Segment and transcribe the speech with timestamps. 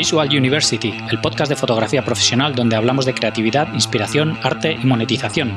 [0.00, 5.52] Visual University, el podcast de fotografía profesional donde hablamos de creatividad, inspiración, arte y monetización.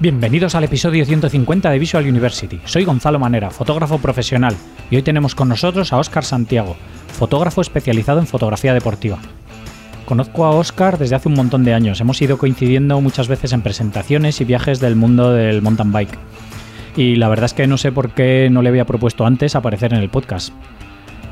[0.00, 2.58] Bienvenidos al episodio 150 de Visual University.
[2.64, 4.56] Soy Gonzalo Manera, fotógrafo profesional,
[4.90, 6.74] y hoy tenemos con nosotros a Óscar Santiago,
[7.12, 9.20] fotógrafo especializado en fotografía deportiva.
[10.04, 13.62] Conozco a Óscar desde hace un montón de años, hemos ido coincidiendo muchas veces en
[13.62, 16.18] presentaciones y viajes del mundo del mountain bike.
[16.96, 19.94] Y la verdad es que no sé por qué no le había propuesto antes aparecer
[19.94, 20.52] en el podcast.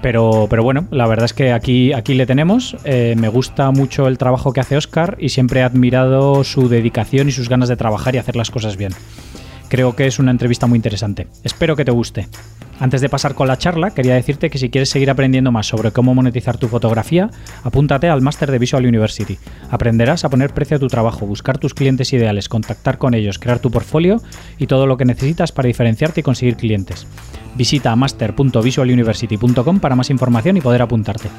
[0.01, 2.77] Pero, pero bueno, la verdad es que aquí, aquí le tenemos.
[2.85, 7.29] Eh, me gusta mucho el trabajo que hace Oscar y siempre he admirado su dedicación
[7.29, 8.93] y sus ganas de trabajar y hacer las cosas bien.
[9.73, 11.29] Creo que es una entrevista muy interesante.
[11.45, 12.29] Espero que te guste.
[12.79, 15.93] Antes de pasar con la charla, quería decirte que si quieres seguir aprendiendo más sobre
[15.93, 17.31] cómo monetizar tu fotografía,
[17.65, 19.39] apúntate al máster de Visual University.
[19.71, 23.61] Aprenderás a poner precio a tu trabajo, buscar tus clientes ideales, contactar con ellos, crear
[23.61, 24.21] tu portfolio
[24.59, 27.07] y todo lo que necesitas para diferenciarte y conseguir clientes.
[27.55, 31.31] Visita master.visualuniversity.com para más información y poder apuntarte.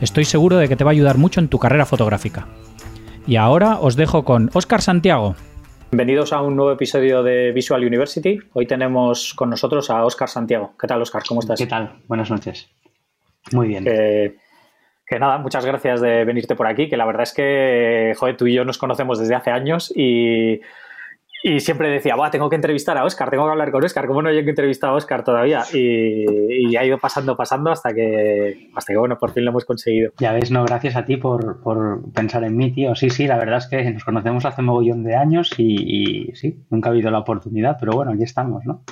[0.00, 2.46] Estoy seguro de que te va a ayudar mucho en tu carrera fotográfica.
[3.26, 5.34] Y ahora os dejo con Óscar Santiago.
[5.90, 8.38] Bienvenidos a un nuevo episodio de Visual University.
[8.52, 10.74] Hoy tenemos con nosotros a Óscar Santiago.
[10.80, 11.24] ¿Qué tal, Óscar?
[11.26, 11.58] ¿Cómo estás?
[11.58, 11.94] ¿Qué tal?
[12.06, 12.70] Buenas noches.
[13.50, 13.82] Muy bien.
[13.82, 18.46] que nada, muchas gracias de venirte por aquí, que la verdad es que, joder, tú
[18.46, 20.60] y yo nos conocemos desde hace años y
[21.42, 24.20] y siempre decía, va, tengo que entrevistar a Oscar, tengo que hablar con Oscar, ¿cómo
[24.20, 25.62] no hay que entrevistar a Oscar todavía?
[25.72, 30.12] Y, ha ido pasando, pasando hasta que, hasta que, bueno, por fin lo hemos conseguido.
[30.18, 31.60] Ya ves, no, gracias a ti por,
[32.12, 32.94] pensar en mí, tío.
[32.94, 36.62] Sí, sí, la verdad es que nos conocemos hace un mogollón de años y, sí,
[36.68, 38.82] nunca ha habido la oportunidad, pero bueno, aquí estamos, ¿no?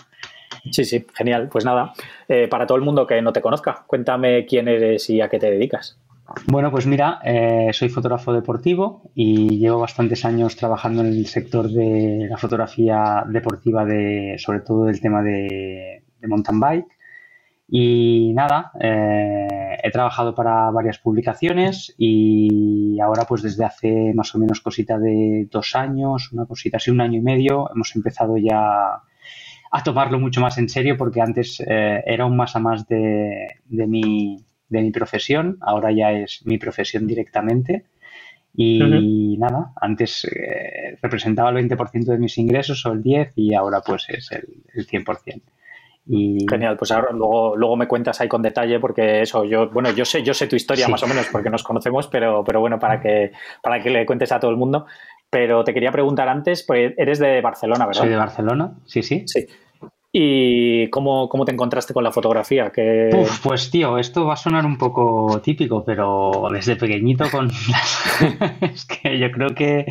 [0.71, 1.49] Sí, sí, genial.
[1.51, 1.93] Pues nada,
[2.29, 5.39] eh, para todo el mundo que no te conozca, cuéntame quién eres y a qué
[5.39, 5.99] te dedicas.
[6.47, 11.71] Bueno, pues mira, eh, soy fotógrafo deportivo y llevo bastantes años trabajando en el sector
[11.71, 16.87] de la fotografía deportiva, de, sobre todo del tema de, mountain bike.
[17.71, 24.39] Y nada, eh, he trabajado para varias publicaciones y ahora pues desde hace más o
[24.39, 29.03] menos cosita de dos años, una cosita así, un año y medio, hemos empezado ya
[29.71, 33.61] a tomarlo mucho más en serio porque antes eh, era un más a más de,
[33.67, 37.85] de mi de mi profesión, ahora ya es mi profesión directamente.
[38.61, 43.81] Y nada, antes eh, representaba el 20% de mis ingresos o el 10% y ahora
[43.87, 45.43] pues es el, el 100%.
[46.11, 46.47] Y...
[46.49, 50.05] Genial, pues ahora luego, luego me cuentas ahí con detalle porque eso, yo, bueno, yo
[50.05, 52.99] sé, yo sé tu historia más o menos porque nos conocemos, pero, pero bueno, para
[52.99, 54.87] que, para que le cuentes a todo el mundo.
[55.31, 58.01] Pero te quería preguntar antes, pues eres de Barcelona, ¿verdad?
[58.01, 59.25] Soy de Barcelona, sí, sí.
[59.27, 59.47] Sí.
[60.21, 62.73] ¿Y cómo, te encontraste con la fotografía?
[63.41, 67.49] pues tío, esto va a sonar un poco típico, pero desde pequeñito con
[68.61, 69.87] es que yo creo que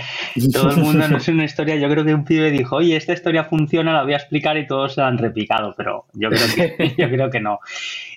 [0.51, 3.13] todo el mundo no es una historia, yo creo que un pibe dijo, oye, esta
[3.13, 6.47] historia funciona, la voy a explicar y todos se la han replicado, pero yo creo
[6.53, 7.59] que, yo creo que no.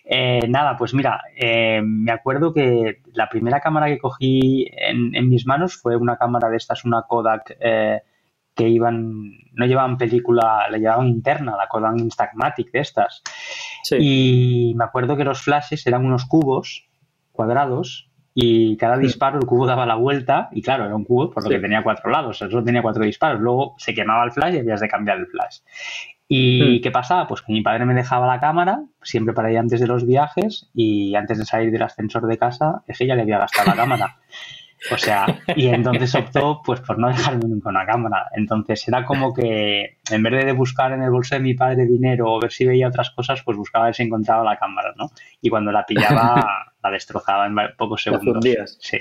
[0.04, 5.46] Eh, nada, pues mira, eh, me acuerdo que la primera cámara que cogí en, mis
[5.46, 8.00] manos fue una cámara de estas, una Kodak eh,
[8.54, 13.22] que iban, no llevaban película, la llevaban interna, la Kodak Instagmatic de estas.
[13.98, 16.88] Y me acuerdo que los flashes eran unos cubos
[17.32, 21.42] cuadrados y cada disparo el cubo daba la vuelta y claro, era un cubo por
[21.42, 24.58] lo que tenía cuatro lados, eso tenía cuatro disparos, luego se quemaba el flash y
[24.58, 25.58] habías de cambiar el flash.
[26.32, 27.26] ¿Y qué pasaba?
[27.26, 30.70] Pues que mi padre me dejaba la cámara, siempre para ir antes de los viajes
[30.72, 33.76] y antes de salir del ascensor de casa, es que ya le había gastado la
[33.76, 34.16] cámara.
[34.90, 35.26] O sea,
[35.56, 38.26] y entonces optó pues por no dejarme nunca una cámara.
[38.34, 42.32] Entonces era como que en vez de buscar en el bolso de mi padre dinero
[42.32, 45.10] o ver si veía otras cosas, pues buscaba ver si encontraba la cámara, ¿no?
[45.40, 48.44] Y cuando la pillaba la destrozaba en pocos segundos.
[48.80, 48.98] Sí.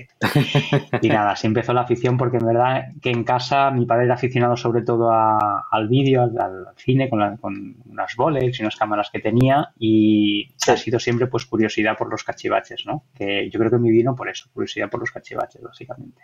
[1.02, 4.16] Y nada, así empezó la afición porque en verdad que en casa mi padre era
[4.16, 9.20] aficionado sobre todo al vídeo, al, cine, con, con unas Bolex y unas cámaras que
[9.20, 13.06] tenía y ha sido siempre pues curiosidad por los cachivaches, ¿no?
[13.16, 16.22] Que yo creo que me vino por eso, curiosidad por los cachivaches, básicamente.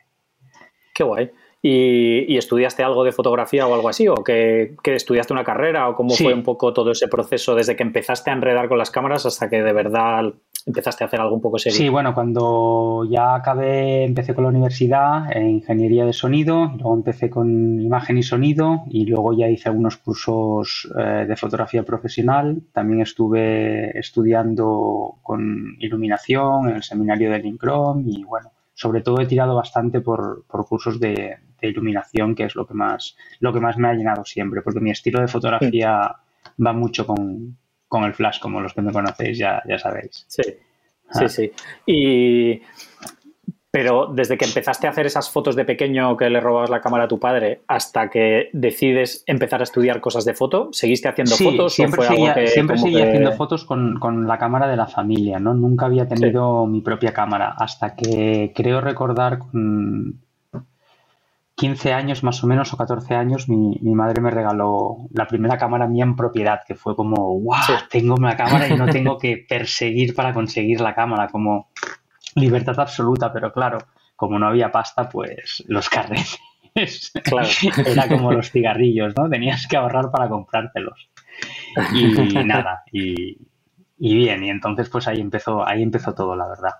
[0.94, 1.32] Qué guay.
[1.62, 4.08] ¿Y, estudiaste algo de fotografía o algo así?
[4.08, 5.90] ¿O que, estudiaste una carrera?
[5.90, 8.92] ¿O cómo fue un poco todo ese proceso desde que empezaste a enredar con las
[8.92, 10.34] cámaras hasta que de verdad
[10.66, 11.78] empezaste a hacer algo un poco serio?
[11.78, 17.30] Sí, bueno, cuando ya acabé, empecé con la universidad en ingeniería de sonido, luego empecé
[17.30, 22.62] con imagen y sonido y luego ya hice algunos cursos eh, de fotografía profesional.
[22.74, 29.26] También estuve estudiando con iluminación en el seminario de Lincrom y bueno, sobre todo he
[29.26, 33.78] tirado bastante por, por cursos de, iluminación, que es lo que más, lo que más
[33.78, 36.16] me ha llenado siempre, porque mi estilo de fotografía
[36.66, 37.58] va mucho con,
[38.06, 40.26] el flash, como los que me conocéis ya, ya sabéis.
[40.28, 41.30] Sí, sí, ah.
[41.30, 41.52] sí.
[41.86, 42.62] Y
[43.72, 47.06] Pero desde que empezaste a hacer esas fotos de pequeño que le robabas la cámara
[47.06, 51.74] a tu padre hasta que decides empezar a estudiar cosas de foto, ¿seguiste haciendo fotos?
[51.74, 55.54] Siempre seguía, siempre seguía haciendo fotos con, con, la cámara de la familia, ¿no?
[55.54, 60.25] Nunca había tenido mi propia cámara hasta que creo recordar con
[61.56, 65.58] 15 años más o menos o 14 años mi, mi madre me regaló la primera
[65.58, 67.56] cámara mía en propiedad, que fue como, wow,
[67.90, 71.70] tengo una cámara y no tengo que perseguir para conseguir la cámara, como
[72.36, 73.78] libertad absoluta, pero claro,
[74.16, 76.40] como no había pasta, pues los carretes.
[77.24, 77.48] Claro.
[77.86, 79.30] Era como los cigarrillos, ¿no?
[79.30, 81.10] Tenías que ahorrar para comprártelos.
[81.94, 82.04] Y
[82.44, 83.38] nada, y,
[83.98, 86.74] y bien, y entonces pues ahí empezó, ahí empezó todo, la verdad.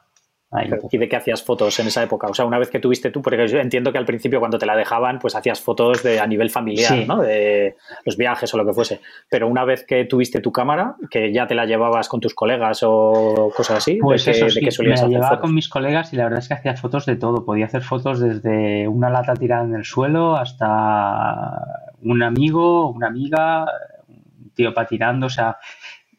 [0.92, 2.28] ¿Y de qué hacías fotos en esa época?
[2.28, 4.66] O sea, una vez que tuviste tú, porque yo entiendo que al principio cuando te
[4.66, 7.22] la dejaban, pues hacías fotos de, a nivel familiar, ¿no?
[7.22, 7.76] De
[8.06, 9.02] los viajes o lo que fuese.
[9.30, 12.82] Pero una vez que tuviste tu cámara, que ya te la llevabas con tus colegas
[12.84, 16.40] o cosas así, pues eso, sí, me la llevaba con mis colegas y la verdad
[16.40, 17.44] es que hacía fotos de todo.
[17.44, 23.66] Podía hacer fotos desde una lata tirada en el suelo hasta un amigo, una amiga,
[24.08, 25.58] un tío patinando, o sea,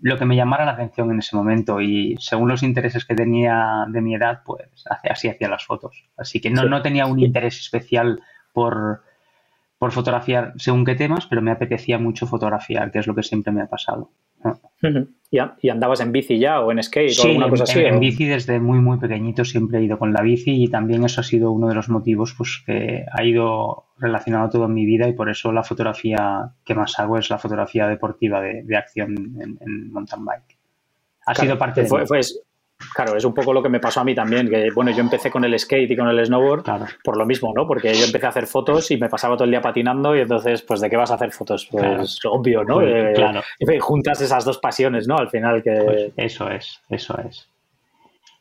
[0.00, 3.86] lo que me llamara la atención en ese momento y según los intereses que tenía
[3.88, 6.08] de mi edad, pues así hacía las fotos.
[6.16, 8.20] Así que no, no tenía un interés especial
[8.52, 9.02] por,
[9.78, 13.52] por fotografiar según qué temas, pero me apetecía mucho fotografiar, que es lo que siempre
[13.52, 14.10] me ha pasado.
[15.30, 17.80] ¿Y, andabas en bici ya o en skate o alguna cosa así?
[17.80, 21.04] En, en, bici desde muy muy pequeñito siempre he ido con la bici y también
[21.04, 24.86] eso ha sido uno de los motivos pues que ha ido relacionado todo en mi
[24.86, 29.36] vida y por eso la fotografía que más hago es la fotografía deportiva de, acción
[29.40, 30.58] en, mountain bike.
[31.26, 31.88] Ha sido parte de...
[31.88, 32.20] Fue,
[32.94, 35.30] Claro, es un poco lo que me pasó a mí también, que bueno, yo empecé
[35.30, 36.64] con el skate y con el snowboard
[37.02, 37.66] por lo mismo, ¿no?
[37.66, 40.62] Porque yo empecé a hacer fotos y me pasaba todo el día patinando y entonces,
[40.62, 41.66] pues, ¿de qué vas a hacer fotos?
[41.70, 42.74] Pues obvio, ¿no?
[42.74, 43.42] Pues, eh, claro.
[43.80, 45.16] juntas esas dos pasiones, ¿no?
[45.16, 45.72] Al final que...
[45.72, 47.48] Pues eso es, eso es.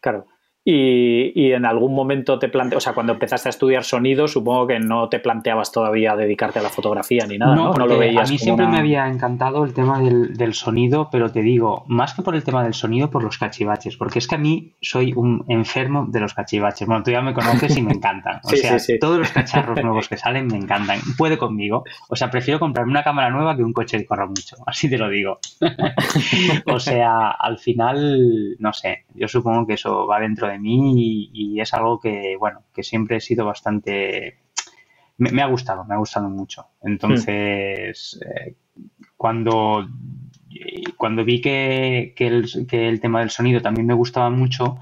[0.02, 0.26] Claro.
[0.68, 4.80] Y, en algún momento te planteas, o sea, cuando empezaste a estudiar sonido, supongo que
[4.80, 7.72] no te planteabas todavía dedicarte a la fotografía ni nada, ¿no?
[7.72, 7.86] ¿no?
[7.86, 11.84] lo veías a mí siempre me había encantado el tema del, sonido, pero te digo,
[11.88, 14.74] más que por el tema del sonido, por los cachivaches, porque es que a mí
[14.82, 16.88] soy un enfermo de los cachivaches.
[16.88, 18.40] Bueno, tú ya me conoces y me encantan.
[18.56, 21.00] O sea, todos los cacharros nuevos que salen me encantan.
[21.18, 21.84] Puede conmigo.
[22.10, 24.56] O sea, prefiero comprarme una cámara nueva que un coche que corra mucho.
[24.66, 25.40] Así te lo digo.
[26.66, 31.60] o sea, al final, no sé, yo supongo que eso va dentro de mí y,
[31.60, 34.40] es algo que, bueno, que siempre he sido bastante...
[35.18, 36.68] Me, ha gustado, me ha gustado mucho.
[36.82, 38.56] Entonces, eh,
[39.16, 39.88] cuando,
[40.98, 44.78] cuando vi que, que, el, tema del sonido también me gustaba mucho,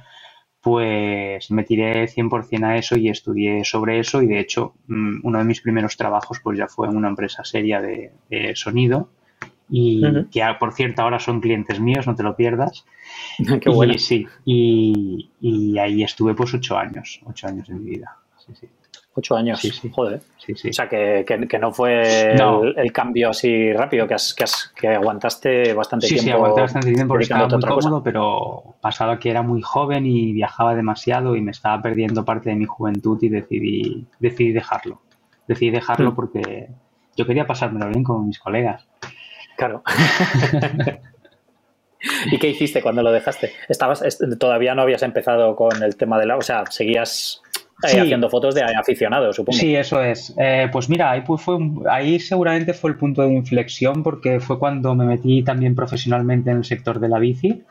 [0.62, 5.40] pues me tiré 100% a eso y estudié sobre eso y de hecho mm, uno
[5.40, 8.14] de mis primeros trabajos pues ya fue en una empresa seria de,
[8.56, 9.10] sonido
[9.76, 12.86] y que por cierto ahora son clientes míos, no te lo pierdas.
[13.60, 13.94] Qué bueno.
[13.94, 18.16] Y, sí, y, ahí estuve pues ocho años, ocho años de mi vida.
[19.16, 19.90] Ocho años, sí, sí.
[19.92, 20.22] joder.
[20.70, 24.36] O sea, que, que, no fue El, cambio así rápido, que, has,
[24.76, 26.24] que, aguantaste bastante tiempo.
[26.24, 30.34] Sí, aguanté bastante tiempo porque estaba muy cómodo, pero pasaba que era muy joven y
[30.34, 35.02] viajaba demasiado y me estaba perdiendo parte de mi juventud y decidí, decidí dejarlo.
[35.48, 36.16] Decidí dejarlo hmm.
[36.16, 36.70] porque
[37.16, 38.88] yo quería pasármelo bien con mis colegas.
[39.58, 39.84] Claro.
[42.32, 43.52] ¿Y qué hiciste cuando lo dejaste?
[43.70, 44.04] Estabas,
[44.40, 47.42] todavía no habías empezado con el tema de la, o sea, seguías
[47.84, 49.58] eh, haciendo fotos de aficionados, supongo.
[49.58, 50.34] Sí, eso es.
[50.38, 51.58] Eh, pues mira, ahí, pues fue,
[51.90, 56.58] ahí seguramente fue el punto de inflexión porque fue cuando me metí también profesionalmente en
[56.58, 57.64] el sector de la bici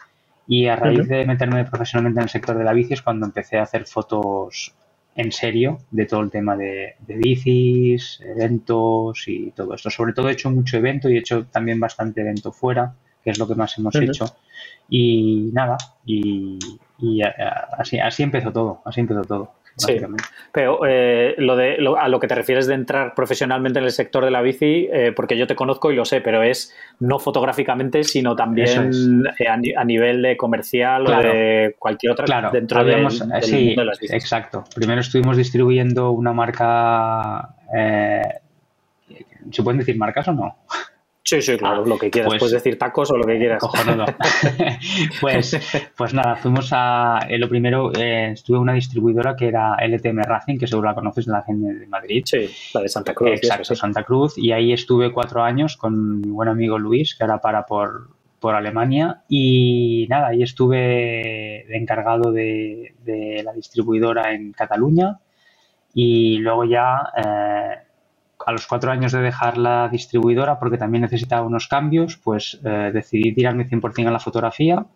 [0.48, 3.58] y a raíz de meterme profesionalmente en el sector de la bici es cuando empecé
[3.58, 4.74] a hacer fotos
[5.14, 9.90] en serio de todo el tema de, de bicis, eventos y todo esto.
[9.90, 13.38] Sobre todo he hecho mucho evento y he hecho también bastante evento fuera que es
[13.38, 14.36] lo que más hemos hecho.
[14.88, 16.58] Y nada, y,
[17.78, 19.52] así, así empezó todo, así empezó todo.
[19.76, 19.98] Sí,
[20.52, 24.24] pero eh, lo de, a lo que te refieres de entrar profesionalmente en el sector
[24.24, 28.04] de la bici, eh, porque yo te conozco y lo sé, pero es no fotográficamente,
[28.04, 32.50] sino también eh, a, nivel de comercial o de cualquier otra claro.
[32.52, 33.08] dentro de,
[33.42, 34.14] sí, de las bicis.
[34.14, 34.64] Exacto.
[34.74, 37.54] Primero estuvimos distribuyendo una marca.
[39.50, 40.56] ¿Se pueden decir marcas o no?
[41.32, 42.28] Sí, sí, claro, lo que quieras.
[42.28, 43.62] Pues, Puedes decir tacos o lo que quieras.
[45.20, 47.20] pues, pues nada, fuimos a.
[47.26, 50.94] Eh, lo primero, eh, estuve en una distribuidora que era LTM Racing, que seguro la
[50.94, 52.22] conoces, la gente de Madrid.
[52.26, 53.30] Sí, la de Santa Cruz.
[53.30, 54.36] Exacto, Santa Cruz.
[54.36, 58.54] Y ahí estuve cuatro años con mi buen amigo Luis, que ahora para por, por
[58.54, 59.22] Alemania.
[59.26, 65.18] Y nada, ahí estuve encargado de, de la distribuidora en Cataluña.
[65.94, 67.10] Y luego ya.
[67.16, 67.91] Eh,
[68.46, 72.90] a los cuatro años de dejar la distribuidora, porque también necesitaba unos cambios, pues eh,
[72.92, 74.86] decidí tirarme 100% a la fotografía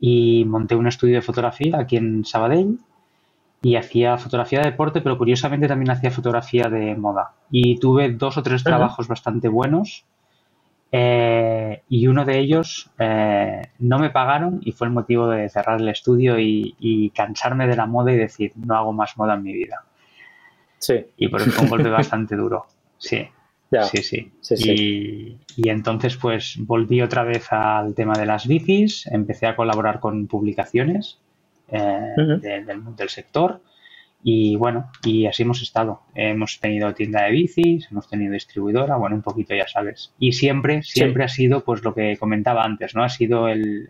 [0.00, 2.78] y monté un estudio de fotografía aquí en Sabadell.
[3.64, 7.34] y hacía fotografía de deporte, pero curiosamente también hacía fotografía de moda.
[7.50, 10.04] Y tuve dos o tres trabajos bastante buenos
[10.94, 15.80] eh, y uno de ellos eh, no me pagaron y fue el motivo de cerrar
[15.80, 19.54] el estudio y, cansarme de la moda y decir, no hago más moda en mi
[19.54, 19.82] vida.
[20.78, 21.06] Sí.
[21.16, 22.66] Y por eso fue un golpe bastante duro.
[23.02, 23.28] Sí.
[23.90, 25.38] Sí, sí.
[25.56, 30.26] y, entonces pues volví otra vez al tema de las bicis, empecé a colaborar con
[30.26, 31.18] publicaciones
[31.68, 33.62] eh, del, sector
[34.22, 36.02] y bueno, y así hemos estado.
[36.14, 40.12] Hemos tenido tienda de bicis, hemos tenido distribuidora, bueno, un poquito ya sabes.
[40.18, 43.02] Y siempre, siempre ha sido pues lo que comentaba antes, ¿no?
[43.02, 43.88] Ha sido el,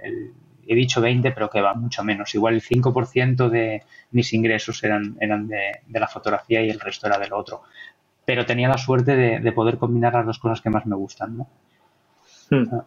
[0.67, 2.35] he dicho 20, pero que va mucho menos.
[2.35, 7.09] Igual el 5% de mis ingresos eran, eran de, de, la fotografía y el resto
[7.09, 7.63] era del otro
[8.25, 11.39] pero tenía la suerte de, poder combinar las dos cosas que más me gustan.
[11.39, 11.49] ¿no?
[12.51, 12.67] Hmm.
[12.73, 12.85] Ah.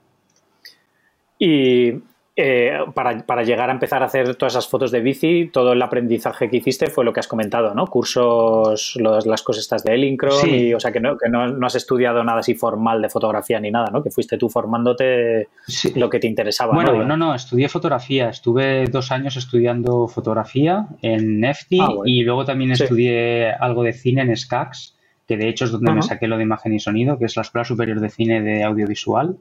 [1.37, 2.01] Y
[2.37, 6.49] eh, para, llegar a empezar a hacer todas esas fotos de bici, todo el aprendizaje
[6.49, 7.87] que hiciste fue lo que has comentado, ¿no?
[7.87, 12.25] Cursos, las cosas estas de Elincron, y, o sea, que, no, que no, has estudiado
[12.25, 14.03] nada así formal de fotografía ni nada, ¿no?
[14.03, 15.47] Que fuiste tú formándote
[15.95, 16.73] lo que te interesaba.
[16.73, 17.15] Bueno, ¿no?
[17.15, 18.27] no, estudié fotografía.
[18.27, 24.23] Estuve dos años estudiando fotografía en Nefti ah, y luego también estudié algo de cine
[24.23, 24.94] en SCAX
[25.27, 27.41] que de hecho es donde me saqué lo de imagen y sonido, que es la
[27.41, 29.37] Escuela Superior de Cine de Audiovisual.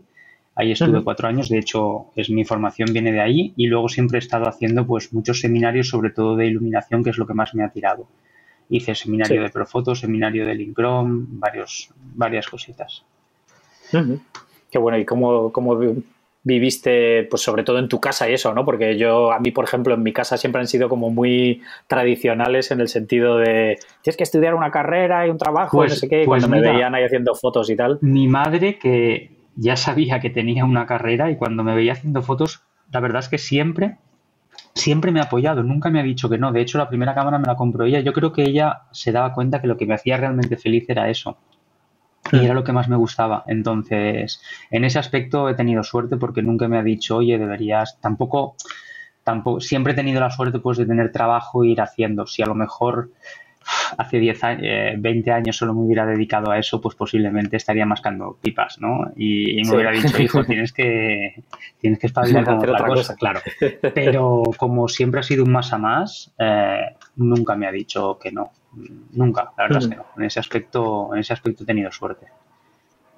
[0.57, 4.19] Ahí estuve cuatro años, de hecho, es mi formación viene de ahí y luego siempre
[4.19, 7.55] he estado haciendo pues muchos seminarios, sobre todo de iluminación, que es lo que más
[7.55, 8.07] me ha tirado.
[8.69, 13.05] Hice seminario de Profoto, seminario de Linkrom, varios, varias cositas.
[14.71, 15.79] Qué bueno, ¿y cómo, cómo
[16.45, 18.65] viviste, pues sobre todo en tu casa y eso, ¿no?
[18.65, 22.71] Porque yo, a mí, por ejemplo, en mi casa siempre han sido como muy tradicionales
[22.71, 26.09] en el sentido de tienes que estudiar una carrera y un trabajo, pues, no sé
[26.09, 27.99] qué, y pues cuando me veían ahí haciendo fotos y tal.
[28.03, 32.63] Mi madre, que ya sabía que tenía una carrera y cuando me veía haciendo fotos,
[32.93, 33.97] la verdad es que siempre,
[34.75, 36.53] siempre me ha apoyado, nunca me ha dicho que no.
[36.53, 38.01] De hecho, la primera cámara me la compró ella.
[38.01, 41.09] Yo creo que ella se daba cuenta que lo que me hacía realmente feliz era
[41.09, 41.39] eso
[42.35, 43.45] y era lo que más me gustaba.
[43.47, 48.57] Entonces, en ese aspecto he tenido suerte porque nunca me ha dicho, oye, deberías, tampoco,
[49.23, 52.27] tampoco, siempre he tenido la suerte pues de tener trabajo e ir haciendo.
[52.27, 53.11] Si a lo mejor
[53.97, 54.63] hace 10 años,
[54.99, 59.13] 20 años solo me hubiera dedicado a eso, pues posiblemente estaría mascando pipas, ¿no?
[59.17, 61.43] Y, me hubiera dicho, hijo, tienes que,
[61.81, 63.41] tienes que espabilar con otra, cosa, claro.
[63.95, 68.33] Pero como siempre ha sido un más a más, eh, nunca me ha dicho que
[68.33, 68.53] no.
[69.13, 70.05] Nunca, la verdad es que no.
[70.17, 72.27] En ese aspecto, en ese aspecto he tenido suerte.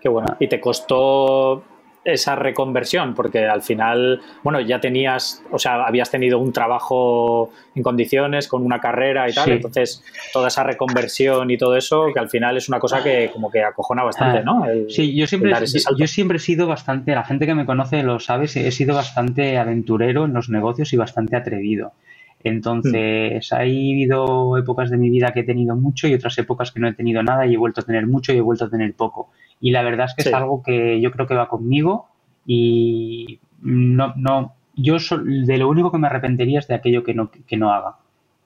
[0.00, 0.36] Qué bueno.
[0.38, 1.64] ¿Y te costó
[2.04, 3.14] esa reconversión?
[3.14, 8.64] Porque al final, bueno, ya tenías, o sea, habías tenido un trabajo en condiciones, con
[8.64, 12.68] una carrera y tal, entonces toda esa reconversión y todo eso, que al final es
[12.68, 14.64] una cosa que como que acojona bastante, ¿no?
[14.88, 15.52] sí, yo siempre,
[15.98, 19.58] yo siempre he sido bastante, la gente que me conoce lo sabe, he sido bastante
[19.58, 21.92] aventurero en los negocios y bastante atrevido.
[22.48, 26.78] Entonces, ha habido épocas de mi vida que he tenido mucho y otras épocas que
[26.78, 28.94] no he tenido nada y he vuelto a tener mucho y he vuelto a tener
[28.94, 29.32] poco.
[29.60, 32.06] Y la verdad es que es algo que yo creo que va conmigo
[32.46, 37.32] y no, no, yo de lo único que me arrepentiría es de aquello que no,
[37.32, 37.96] que no haga.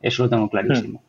[0.01, 1.03] Eso lo tengo clarísimo.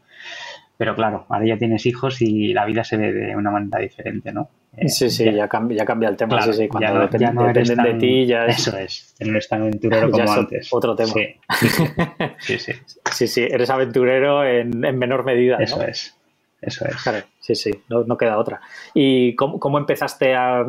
[0.75, 4.33] Pero claro, ahora ya tienes hijos y la vida se ve de una manera diferente,
[4.33, 4.49] ¿no?
[4.77, 6.39] Eh, sí, sí, ya, cambia, ya cambia el tema.
[6.69, 8.59] Cuando ya no, dependen, de ti, ya es...
[8.59, 10.69] Eso es, no eres tan aventurero como antes.
[10.71, 11.11] Otro tema.
[12.39, 12.73] Sí, sí.
[13.11, 13.41] sí, sí.
[13.41, 15.57] eres aventurero en, menor medida.
[15.57, 16.15] Eso es,
[16.61, 16.95] eso es.
[17.03, 18.61] Claro, sí, sí, no, queda otra.
[18.93, 20.65] ¿Y cómo, cómo empezaste a,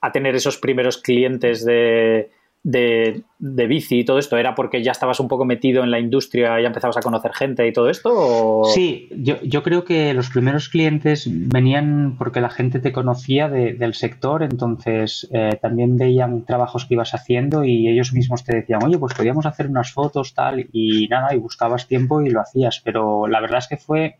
[0.00, 2.30] a tener esos primeros clientes de,
[2.62, 4.36] de, bici y todo esto?
[4.36, 7.32] ¿Era porque ya estabas un poco metido en la industria y ya empezabas a conocer
[7.32, 8.64] gente y todo esto?
[8.64, 14.42] Sí, yo, creo que los primeros clientes venían porque la gente te conocía del sector,
[14.42, 19.14] entonces eh, también veían trabajos que ibas haciendo y ellos mismos te decían, oye, pues
[19.14, 23.40] podíamos hacer unas fotos, tal, y nada, y buscabas tiempo y lo hacías, pero la
[23.40, 24.16] verdad es que fue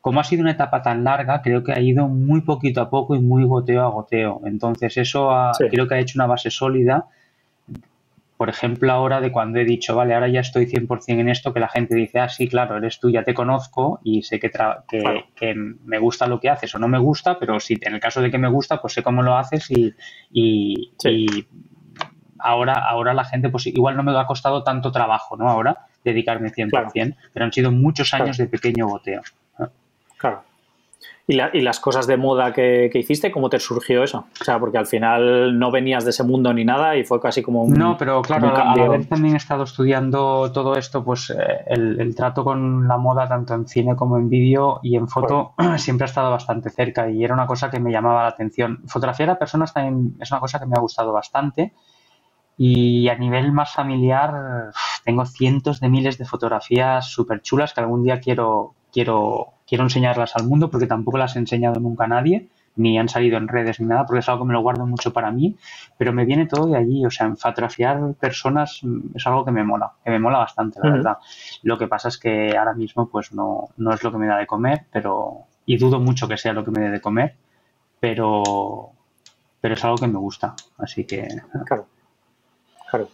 [0.00, 3.14] como ha sido una etapa tan larga, creo que ha ido muy poquito a poco
[3.14, 4.42] y muy goteo a goteo.
[4.44, 5.30] Entonces, eso
[5.70, 7.06] creo que ha hecho una base sólida
[8.36, 11.60] por ejemplo, ahora de cuando he dicho, vale, ahora ya estoy 100% en esto, que
[11.60, 14.50] la gente dice, ah, sí, claro, eres tú, ya te conozco y sé que,
[15.36, 18.20] que, me gusta lo que haces o no me gusta, pero si en el caso
[18.20, 19.94] de que me gusta, pues sé cómo lo haces y,
[20.32, 20.92] y,
[22.38, 25.48] ahora, ahora la gente, pues igual no me ha costado tanto trabajo, ¿no?
[25.48, 29.22] Ahora dedicarme 100%, pero han sido muchos años de pequeño goteo.
[31.26, 31.56] Claro.
[31.56, 34.26] ¿Y, las cosas de moda que, hiciste, cómo te surgió eso?
[34.40, 37.42] O sea, porque al final no venías de ese mundo ni nada y fue casi
[37.42, 37.72] como un.
[37.72, 42.14] No, pero claro, a la vez también he estado estudiando todo esto, pues eh, el,
[42.14, 46.08] trato con la moda, tanto en cine como en vídeo y en foto, siempre ha
[46.08, 48.82] estado bastante cerca y era una cosa que me llamaba la atención.
[48.86, 51.72] Fotografiar a personas también es una cosa que me ha gustado bastante.
[52.56, 54.70] Y a nivel más familiar,
[55.04, 60.36] tengo cientos de miles de fotografías súper chulas que algún día quiero, quiero, quiero enseñarlas
[60.36, 63.80] al mundo porque tampoco las he enseñado nunca a nadie, ni han salido en redes
[63.80, 65.56] ni nada, porque es algo que me lo guardo mucho para mí,
[65.98, 67.04] pero me viene todo de allí.
[67.04, 70.78] O sea, en fotografiar personas mm, es algo que me mola, que me mola bastante,
[70.82, 71.18] la verdad.
[71.62, 74.38] Lo que pasa es que ahora mismo pues no, no es lo que me da
[74.38, 77.34] de comer, pero y dudo mucho que sea lo que me dé de comer,
[77.98, 78.92] pero,
[79.60, 80.54] pero es algo que me gusta.
[80.78, 81.26] Así que.
[81.66, 81.86] Claro.
[82.90, 83.08] Claro.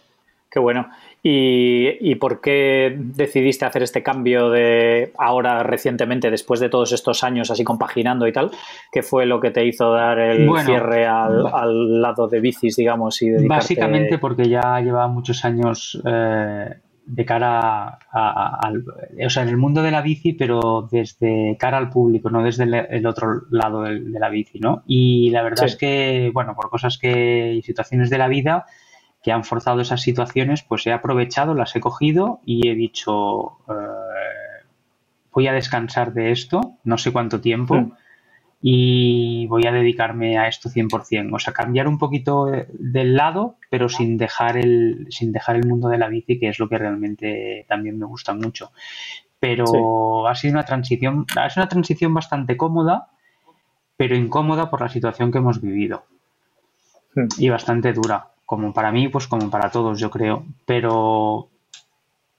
[0.49, 0.89] Qué bueno.
[1.23, 7.51] ¿Y, por qué decidiste hacer este cambio de ahora recientemente, después de todos estos años
[7.51, 8.49] así compaginando y tal?
[8.91, 13.21] ¿Qué fue lo que te hizo dar el cierre al, lado de bicis, digamos?
[13.21, 16.69] Y Básicamente porque ya llevaba muchos años eh,
[17.05, 18.83] de cara al...
[19.23, 22.63] O sea, en el mundo de la bici, pero desde cara al público, no desde
[22.63, 24.81] el, otro lado de, la bici, ¿no?
[24.87, 27.53] Y la verdad es que, bueno, por cosas que...
[27.53, 28.65] y situaciones de la vida
[29.21, 34.65] que han forzado esas situaciones, pues he aprovechado, las he cogido y he dicho, eh,
[35.31, 37.91] voy a descansar de esto, no sé cuánto tiempo, mm.
[38.63, 41.35] y voy a dedicarme a esto 100%.
[41.35, 45.87] O sea, cambiar un poquito del lado, pero sin dejar, el, sin dejar el mundo
[45.87, 48.71] de la bici, que es lo que realmente también me gusta mucho.
[49.39, 53.07] Pero ha sido una transición, es una transición bastante cómoda,
[53.97, 56.05] pero incómoda por la situación que hemos vivido.
[57.15, 57.27] Mm.
[57.37, 60.43] Y bastante dura como para mí, pues como para todos, yo creo.
[60.65, 61.47] Pero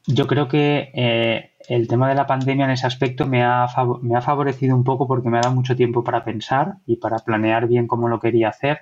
[0.07, 3.67] yo creo que eh, el tema de la pandemia en ese aspecto me ha,
[4.03, 7.21] me ha favorecido un poco porque me ha dado mucho tiempo para pensar y para
[7.21, 8.81] planear bien cómo lo quería hacer.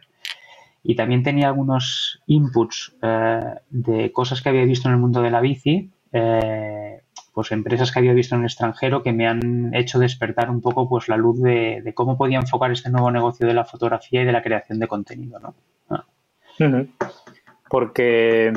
[0.82, 5.30] Y también tenía algunos inputs eh, de cosas que había visto en el mundo de
[5.30, 10.00] la bici, eh, pues empresas que había visto en el extranjero que me han hecho
[10.00, 13.64] despertar un poco pues la luz de, cómo podía enfocar este nuevo negocio de la
[13.64, 15.38] fotografía y de la creación de contenido.
[15.38, 15.54] ¿no?
[15.90, 16.04] Ah
[17.70, 18.52] porque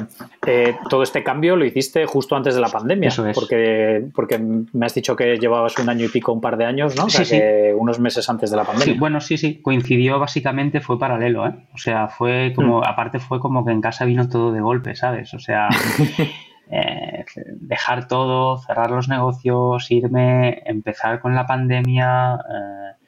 [0.47, 3.09] eh, todo este cambio lo hiciste justo antes de la pandemia.
[3.09, 3.35] Eso es.
[3.35, 6.95] Porque, porque me has dicho que llevabas un año y pico, un par de años,
[6.95, 7.07] ¿no?
[7.07, 7.39] sí,
[7.77, 8.99] unos meses antes de la pandemia.
[8.99, 11.53] bueno, sí, sí, coincidió básicamente, fue paralelo, ¿eh?
[11.75, 12.83] O sea, fue como, mm.
[12.87, 15.31] aparte fue como que en casa vino todo de golpe, ¿sabes?
[15.35, 15.69] O sea,
[16.71, 22.33] eh, dejar todo, cerrar los negocios, irme, empezar con la pandemia.
[22.33, 23.02] Eh,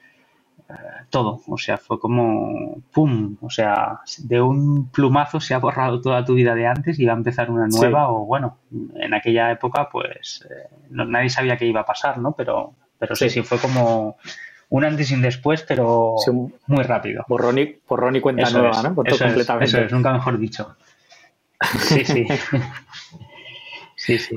[1.09, 3.37] todo, o sea, fue como ¡pum!
[3.41, 7.13] O sea, de un plumazo se ha borrado toda tu vida de antes y va
[7.13, 8.57] a empezar una nueva o bueno,
[8.95, 12.33] en aquella época pues eh, nadie sabía qué iba a pasar, ¿no?
[12.33, 14.17] Pero, pero sí, sí, fue como
[14.69, 16.15] un antes y un después, pero
[16.67, 17.23] muy rápido.
[17.27, 19.03] Borrón y, cuenta nueva, ¿no?
[19.05, 20.75] eso, eso es, nunca mejor dicho.
[21.79, 22.27] Sí, sí.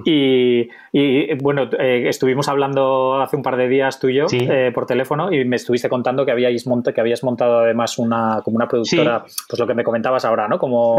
[0.05, 4.87] Y, bueno, eh, estuvimos hablando hace un par de días tú y yo eh, por
[4.87, 9.25] teléfono y me estuviste contando que habíais que habías montado además una como una productora,
[9.49, 10.59] pues lo que me comentabas ahora, ¿no?
[10.59, 10.97] Como,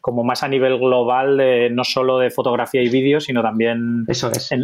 [0.00, 1.40] como más a nivel global,
[1.74, 4.06] no solo de fotografía y vídeo, sino también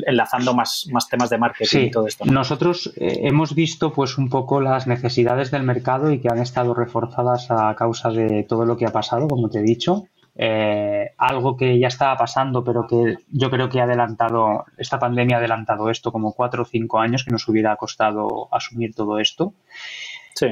[0.07, 2.25] enlazando más, más temas de marketing y todo esto.
[2.25, 6.75] Nosotros eh, hemos visto pues un poco las necesidades del mercado y que han estado
[6.75, 10.07] reforzadas a causa de todo lo que ha pasado, como te he dicho.
[10.41, 15.37] Eh, algo que ya estaba pasando, pero que yo creo que ha adelantado, esta pandemia
[15.37, 19.53] ha adelantado esto como cuatro o cinco años que nos hubiera costado asumir todo esto.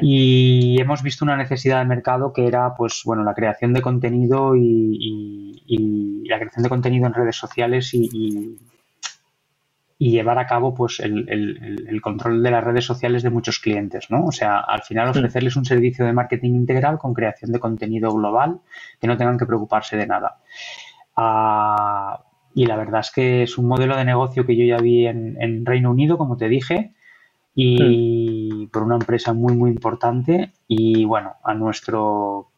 [0.02, 4.56] Y hemos visto una necesidad de mercado que era, pues, bueno, la creación de contenido
[4.56, 8.56] y, y la creación de contenido en redes sociales y, y
[9.98, 14.26] llevar a cabo pues el, el, control de las redes sociales de muchos clientes, ¿no?
[14.26, 18.60] O sea, al final ofrecerles un servicio de marketing integral con creación de contenido global
[19.00, 20.38] que no tengan que preocuparse de nada.
[21.16, 22.22] Ah,
[22.54, 25.40] y la verdad es que es un modelo de negocio que yo ya vi en,
[25.40, 26.92] en Reino Unido, como te dije,
[27.54, 30.52] y por una empresa muy, muy importante.
[30.68, 32.50] Y bueno, a nuestro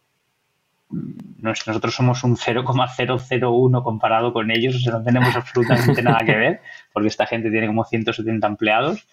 [0.90, 6.61] nosotros somos un 0,001 comparado con ellos, o sea, no tenemos absolutamente nada que ver,
[6.92, 9.07] porque esta gente tiene como 170 empleados,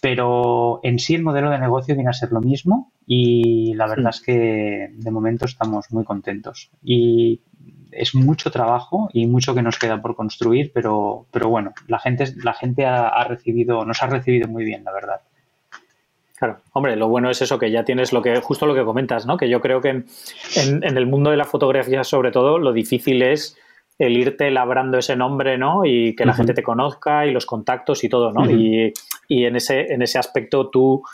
[0.00, 4.10] pero en sí el modelo de negocio viene a ser lo mismo y la verdad
[4.10, 6.70] es que de momento estamos muy contentos.
[6.82, 7.42] Y
[7.92, 12.24] es mucho trabajo y mucho que nos queda por construir, pero, pero bueno, la gente,
[12.42, 15.20] la gente ha recibido, nos ha recibido muy bien, la verdad.
[16.42, 19.26] Claro, hombre, lo bueno es eso, que ya tienes lo que, justo lo que comentas,
[19.26, 19.36] ¿no?
[19.36, 23.56] Que yo creo que en, el mundo de la fotografía, sobre todo, lo difícil es
[23.96, 25.84] el irte labrando ese nombre, ¿no?
[25.84, 28.50] Y que la gente te conozca y los contactos y todo, ¿no?
[28.50, 28.92] y,
[29.28, 31.04] en, ese, en ese aspecto tú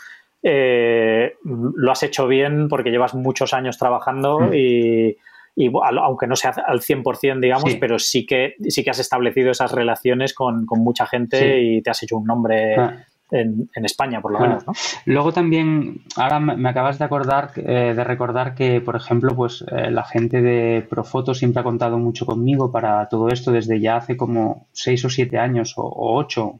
[0.41, 5.15] eh, lo has hecho bien porque llevas muchos años trabajando y,
[5.83, 10.33] aunque no sea al 100%, digamos, pero sí que, sí que has establecido esas relaciones
[10.33, 12.75] con, mucha gente y te has hecho un nombre.
[12.75, 14.65] Ah en, España, por lo menos.
[14.65, 14.73] ¿no?
[15.05, 19.91] Luego también, ahora me acabas de acordar, eh, de recordar que, por ejemplo, pues eh,
[19.91, 24.17] la gente de Profoto siempre ha contado mucho conmigo para todo esto desde ya hace
[24.17, 26.59] como seis o siete años o, ocho,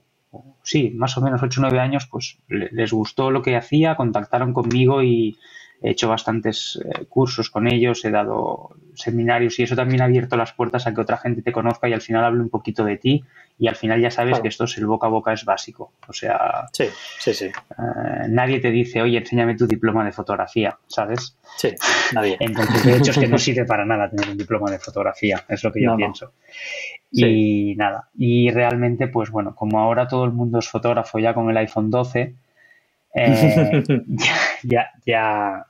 [0.63, 4.53] sí, más o menos ocho o nueve años, pues les gustó lo que hacía, contactaron
[4.53, 5.37] conmigo y
[5.81, 10.35] he hecho bastantes eh, cursos con ellos, he dado seminarios y eso también ha abierto
[10.35, 12.97] las puertas a que otra gente te conozca y al final hable un poquito de
[12.97, 13.23] ti
[13.57, 15.91] y al final ya sabes que esto es el boca a boca es básico.
[16.07, 16.85] O sea, sí,
[17.19, 17.45] sí, sí.
[17.45, 21.37] Eh, nadie te dice, oye, enséñame tu diploma de fotografía, ¿sabes?
[21.57, 21.69] Sí,
[22.13, 22.37] nadie.
[22.39, 25.61] Entonces, de hecho, es que no sirve para nada tener un diploma de fotografía, es
[25.63, 26.33] lo que yo pienso.
[27.11, 31.49] Y nada, y realmente, pues bueno, como ahora todo el mundo es fotógrafo ya con
[31.49, 32.35] el iPhone 12,
[33.13, 35.65] eh, ya, ya, ya,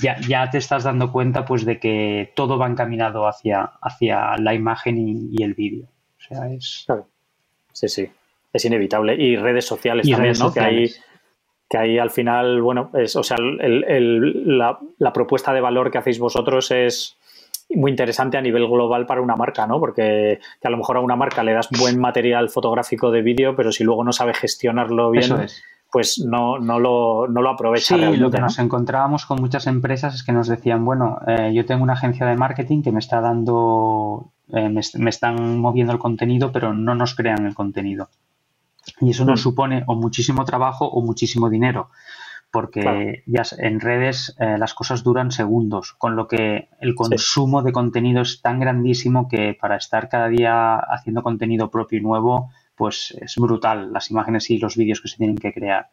[0.00, 5.30] ya, te estás dando cuenta pues de que todo va encaminado hacia, hacia la imagen
[5.32, 5.86] y, el vídeo.
[5.86, 6.84] O sea, es...
[6.86, 7.08] Claro.
[7.72, 8.08] Sí, sí,
[8.52, 9.14] es inevitable.
[9.14, 10.52] Y redes sociales también, ¿no?
[10.52, 10.90] Que hay,
[11.68, 16.70] que ahí al final, bueno, es, o sea, la, propuesta de valor que hacéis vosotros
[16.70, 17.16] es
[17.70, 19.80] muy interesante a nivel global para una marca, ¿no?
[19.80, 23.72] Porque a lo mejor a una marca le das buen material fotográfico de vídeo, pero
[23.72, 25.32] si luego no sabe gestionarlo bien,
[25.96, 27.96] pues no, no, lo, no lo aprovecha.
[27.96, 31.64] Sí, lo que nos encontrábamos con muchas empresas es que nos decían, bueno, eh, yo
[31.64, 36.52] tengo una agencia de marketing que me está dando eh, me, están moviendo el contenido,
[36.52, 38.10] pero no nos crean el contenido.
[39.00, 39.42] Y eso nos mm.
[39.42, 41.88] supone o muchísimo trabajo o muchísimo dinero,
[42.50, 47.72] porque ya en redes eh, las cosas duran segundos, con lo que el consumo de
[47.72, 53.16] contenido es tan grandísimo que para estar cada día haciendo contenido propio y nuevo, pues
[53.20, 55.88] es brutal las imágenes y los vídeos que se tienen que crear.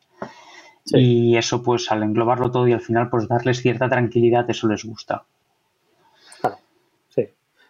[0.85, 4.83] Y eso, pues al englobarlo todo y al final, pues darles cierta tranquilidad, eso les
[4.83, 5.23] gusta.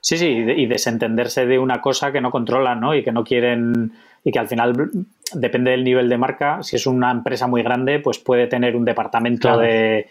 [0.04, 2.94] Sí, sí, y desentenderse de una cosa que no controlan, ¿no?
[2.94, 4.92] Y que no quieren, y que al final
[5.34, 6.62] depende del nivel de marca.
[6.62, 10.10] Si es una empresa muy grande, pues puede tener un departamento de,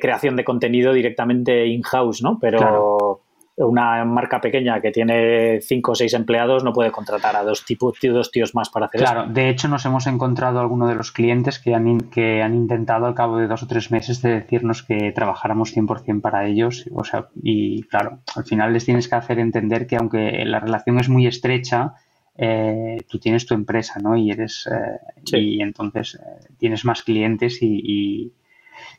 [0.00, 2.38] creación de contenido directamente in-house, ¿no?
[2.40, 3.20] Pero
[3.58, 7.98] una marca pequeña que tiene cinco o seis empleados no puede contratar a dos, tipos,
[8.02, 11.58] dos tíos más para hacer claro, de hecho nos hemos encontrado algunos de los clientes
[11.58, 15.12] que han, que han intentado al cabo de dos o tres meses de decirnos que
[15.12, 16.88] trabajáramos 100% para ellos.
[16.94, 20.98] O sea, y claro, al final les tienes que hacer entender que aunque la relación
[20.98, 21.94] es muy estrecha,
[22.36, 24.16] eh, tú tienes tu empresa, ¿no?
[24.16, 28.32] Y eres eh, y entonces eh, tienes más clientes y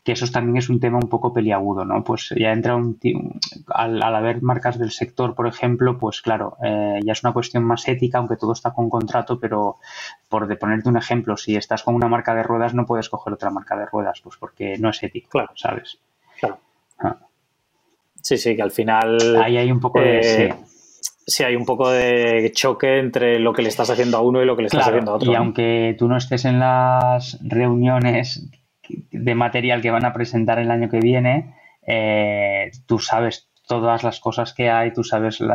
[0.04, 2.02] que eso también es un tema un poco peliagudo, ¿no?
[2.02, 2.98] Pues ya entra un,
[3.68, 7.64] al, al haber marcas del sector, por ejemplo, pues claro, eh, ya es una cuestión
[7.64, 9.76] más ética, aunque todo está con contrato, pero
[10.28, 13.32] por de ponerte un ejemplo, si estás con una marca de ruedas no puedes coger
[13.34, 15.50] otra marca de ruedas, pues porque no es ético, claro.
[15.54, 15.98] ¿sabes?
[16.38, 16.58] Claro.
[16.98, 17.16] Ah.
[18.22, 19.36] Sí, sí, que al final...
[19.36, 20.20] Ahí hay un poco de...
[20.20, 20.54] Eh,
[21.26, 21.42] sí.
[21.42, 24.56] hay un poco de choque entre lo que le estás haciendo a uno y lo
[24.56, 25.32] que le estás haciendo a otro.
[25.32, 28.50] Y aunque tú no estés en las reuniones
[29.10, 31.54] de material que van a presentar el año que viene,
[31.86, 35.48] eh, tú sabes todas las cosas que hay, tú sabes el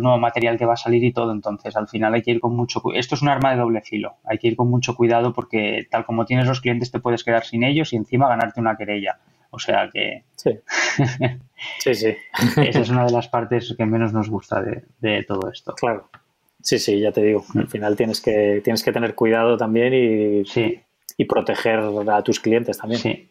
[0.00, 1.32] nuevo material que va a salir y todo.
[1.32, 3.00] Entonces, al final hay que ir con mucho cuidado.
[3.00, 4.18] Esto es un arma de doble filo.
[4.22, 7.44] Hay que ir con mucho cuidado porque tal como tienes los clientes te puedes quedar
[7.44, 9.18] sin ellos y encima ganarte una querella.
[9.50, 10.22] O sea que...
[10.36, 10.60] Sí,
[11.80, 11.94] sí.
[11.96, 12.16] sí.
[12.56, 15.74] Esa es una de las partes que menos nos gusta de, de todo esto.
[15.74, 16.10] Claro.
[16.62, 17.44] Sí, sí, ya te digo.
[17.56, 20.80] Al final tienes que, tienes que tener cuidado también y, sí
[21.20, 23.02] y proteger a tus clientes también.
[23.02, 23.30] Sí.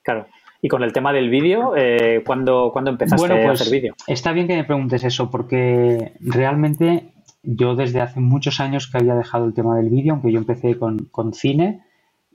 [0.00, 0.28] Claro.
[0.62, 3.96] Y con el tema del vídeo, eh, ¿cuándo, empezaste a pues, hacer vídeo?
[4.06, 7.12] Está bien que me preguntes eso, porque realmente
[7.42, 10.78] yo desde hace muchos años que había dejado el tema del vídeo, aunque yo empecé
[10.78, 11.82] con, cine,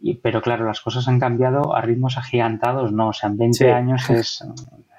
[0.01, 3.10] y, pero claro, las cosas han cambiado a ritmos agigantados, ¿no?
[3.10, 4.43] O sea, en 20 años es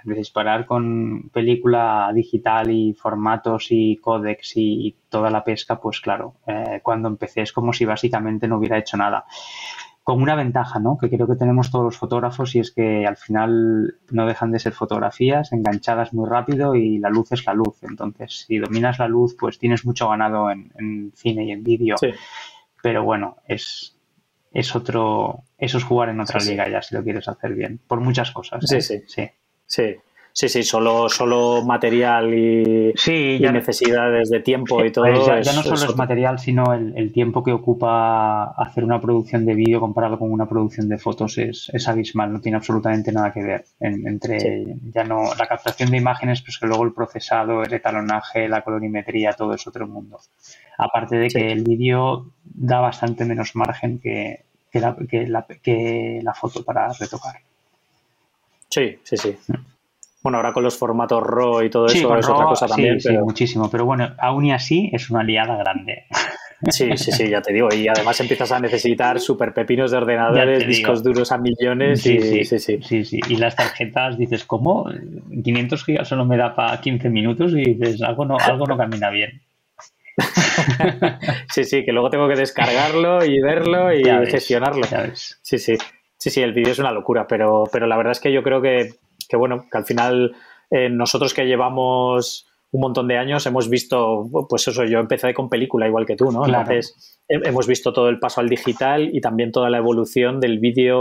[0.04, 6.80] disparar con película digital y formatos y códex y, toda la pesca, pues claro, eh,
[6.82, 9.26] cuando empecé es como si básicamente no hubiera hecho nada.
[10.02, 10.98] Con una ventaja, ¿no?
[10.98, 14.58] Que creo que tenemos todos los fotógrafos y es que al final no dejan de
[14.58, 17.76] ser fotografías enganchadas muy rápido y la luz es la luz.
[17.82, 21.94] Entonces, si dominas la luz, pues tienes mucho ganado en, cine y en vídeo.
[22.82, 23.96] Pero bueno, es,
[24.52, 28.00] es otro, eso es jugar en otra liga ya si lo quieres hacer bien, por
[28.00, 28.64] muchas cosas.
[28.66, 28.80] Sí, ¿eh?
[28.82, 29.02] sí.
[29.06, 29.22] sí.
[29.22, 29.30] Sí,
[29.66, 35.06] sí, sí, solo, solo material y, sí, ya, necesidades de tiempo y todo.
[35.06, 39.78] ya, no solo es, material, sino el, tiempo que ocupa hacer una producción de vídeo
[39.78, 43.64] comparado con una producción de fotos es, es abismal, no tiene absolutamente nada que ver.
[43.78, 48.62] entre ya no la captación de imágenes, pues que luego el procesado, el etalonaje, la
[48.62, 50.18] colorimetría, todo es otro mundo.
[50.76, 56.20] Aparte de que el vídeo da bastante menos margen que, que, la, que, la, que
[56.22, 57.36] la foto para retocar.
[58.74, 59.36] Sí, sí, sí.
[60.20, 63.00] Bueno, ahora con los formatos RAW y todo eso es otra cosa también.
[63.00, 63.70] Sí, muchísimo.
[63.70, 66.06] Pero bueno, aún y así es una liada grande.
[66.70, 67.68] Sí, sí, sí, ya te digo.
[67.72, 72.02] Y además empiezas a necesitar super pepinos de ordenadores, discos duros a millones.
[72.02, 73.20] Sí, y, sí, sí, sí, sí.
[73.28, 74.90] Y las tarjetas dices, ¿cómo?
[75.44, 79.10] 500 gigas solo me da para 15 minutos y dices, algo no, algo no camina
[79.10, 79.42] bien.
[81.52, 84.84] sí, sí, que luego tengo que descargarlo y verlo y gestionarlo.
[85.42, 85.76] Sí, sí.
[86.24, 88.62] Sí, sí, el vídeo es una locura, pero, pero la verdad es que yo creo
[88.62, 88.94] que,
[89.28, 90.34] que bueno, que al final
[90.70, 95.50] eh, nosotros que llevamos un montón de años hemos visto, pues eso, yo empecé con
[95.50, 96.46] película igual que tú, ¿no?
[96.46, 101.00] Entonces hemos visto todo el paso al digital y también toda la evolución del vídeo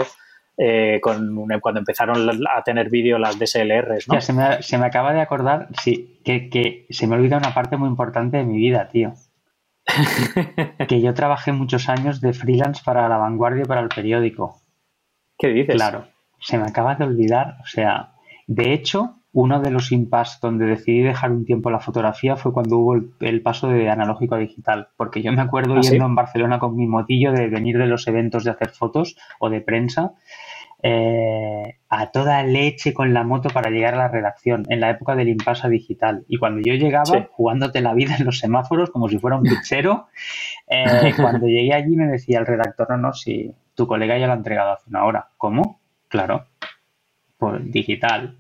[0.58, 4.20] eh, con, cuando empezaron a tener vídeo las DSLRs, ¿no?
[4.20, 7.78] se, me, se, me, acaba de acordar, sí, que, que se me olvida una parte
[7.78, 9.14] muy importante de mi vida, tío.
[10.90, 14.63] que yo trabajé muchos años de freelance para La Vanguardia y para el periódico.
[15.44, 15.76] ¿Qué dices?
[15.76, 16.08] Claro,
[16.40, 18.14] se me acaba de olvidar, o sea,
[18.48, 22.78] de hecho, uno de los impases donde decidí dejar un tiempo la fotografía fue cuando
[22.78, 26.60] hubo el, paso de analógico a digital, porque yo me acuerdo ¿Ah, yendo en Barcelona
[26.60, 30.14] con mi motillo de venir de los eventos de hacer fotos o de prensa
[30.82, 35.14] eh, a toda leche con la moto para llegar a la redacción en la época
[35.14, 36.24] del impasse digital.
[36.30, 40.08] Y cuando yo llegaba, jugándote la vida en los semáforos como si fuera un pichero,
[40.70, 44.34] eh, cuando llegué allí me decía el redactor, no, no, si tu colega ya lo
[44.34, 45.28] ha entregado hace una hora.
[45.38, 45.80] ¿Cómo?
[46.10, 46.46] Claro,
[47.38, 48.38] pues digital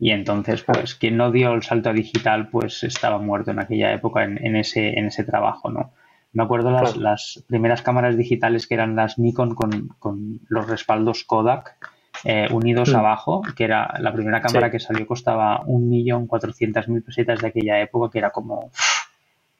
[0.00, 3.92] y entonces, pues, quien no dio el salto a digital, pues estaba muerto en aquella
[3.92, 5.92] época en, ese, en ese trabajo, ¿no?
[6.32, 11.76] Me acuerdo las, las primeras cámaras digitales que eran las Nikon con, los respaldos Kodak
[12.24, 12.96] eh, unidos mm.
[12.96, 17.48] abajo, que era la primera cámara que salió costaba un millón cuatrocientas mil pesetas de
[17.48, 18.70] aquella época, que era como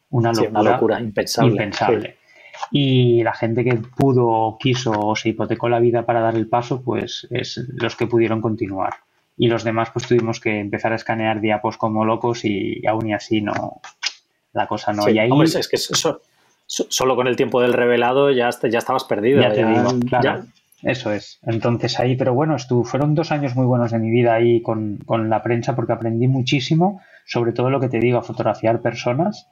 [0.09, 1.51] una locura, una locura impensable.
[1.51, 2.17] impensable.
[2.71, 6.83] Y la gente que pudo, quiso o se hipotecó la vida para dar el paso,
[6.83, 8.95] pues es los que pudieron continuar
[9.37, 13.15] y los demás pues tuvimos que empezar a escanear diapos como locos y aún y
[13.15, 13.81] así no,
[14.53, 15.09] la cosa no.
[15.09, 15.31] y ahí...
[15.43, 15.79] es que
[16.67, 19.41] solo con el tiempo del revelado ya, ya estabas perdido.
[19.41, 20.45] Ya te digo, claro.
[20.83, 21.39] Eso es.
[21.43, 24.99] Entonces ahí, pero bueno, estuvo, fueron dos años muy buenos de mi vida ahí con,
[25.29, 29.49] la prensa porque aprendí muchísimo, sobre todo lo que te digo, a fotografiar personas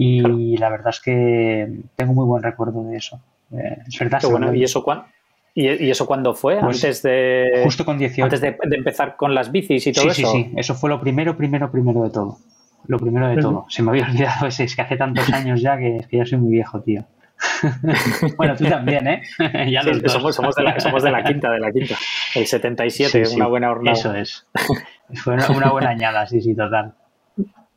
[0.00, 3.20] y la verdad es que tengo muy buen recuerdo de eso.
[3.52, 4.20] Eh, es verdad.
[4.30, 5.06] bueno, ¿y eso cuándo?
[5.54, 6.60] ¿Y, eso cuándo fue?
[6.60, 7.62] Pues antes de.
[7.64, 8.22] Justo con 18.
[8.22, 10.14] Antes de, empezar con las bicis y todo eso.
[10.14, 10.52] Sí, sí, sí.
[10.56, 12.38] Eso fue lo primero, primero, primero de todo.
[12.86, 13.66] Lo primero de todo.
[13.68, 14.64] Se me había olvidado ese.
[14.64, 17.04] Es que hace tantos años ya que, que ya soy muy viejo, tío.
[18.36, 19.22] bueno, tú también, ¿eh?
[19.70, 21.96] ya somos, somos, de la, somos, de la, quinta, de la quinta.
[22.34, 23.98] El 77, es una buena hornada.
[23.98, 24.46] Eso es.
[25.14, 26.94] Fue una, buena añada, sí, sí, total.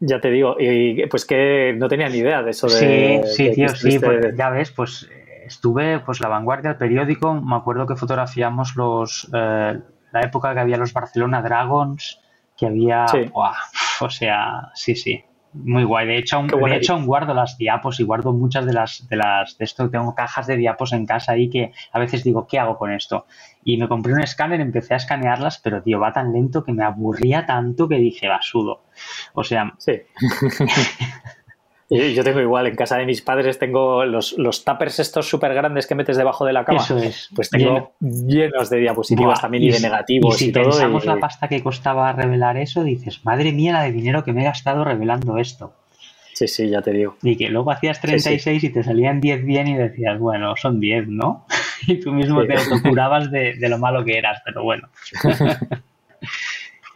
[0.03, 3.23] Ya te digo, y pues que no tenía ni idea de eso de.
[3.23, 5.07] Sí, sí, tío, sí, pues, ya ves, pues
[5.45, 9.79] estuve, pues la vanguardia, el periódico, me acuerdo que fotografiamos los, eh,
[10.11, 12.19] la época que había los Barcelona Dragons,
[12.57, 13.05] que había,
[14.01, 16.07] o sea, sí, sí, muy guay.
[16.07, 19.57] De hecho, aún, de hecho, guardo las diapos y guardo muchas de las, de las,
[19.57, 22.77] de esto, tengo cajas de diapos en casa ahí que a veces digo, ¿qué hago
[22.77, 23.25] con esto?
[23.63, 26.83] Y me compré un escáner, empecé a escanearlas, pero tío, va tan lento que me
[26.83, 28.83] aburría tanto que dije, va, sudo.
[29.33, 30.01] O sea, sí.
[31.91, 35.87] Yo tengo igual, en casa de mis padres tengo los, los tuppers estos súper grandes
[35.87, 36.79] que metes debajo de la cama.
[36.79, 37.29] Eso es.
[37.35, 40.41] Pues tengo llenos de diapositivas también y, de negativos.
[40.41, 44.23] Y si pensamos la pasta que costaba revelar eso, dices, madre mía la de dinero
[44.23, 45.73] que me he gastado revelando esto.
[46.33, 47.17] Sí, sí, ya te digo.
[47.23, 51.09] Y que luego hacías 36 y te salían 10 bien y decías, bueno, son 10,
[51.09, 51.45] ¿no?
[51.87, 54.87] y tú mismo te autocurabas de, de lo malo que eras, pero bueno.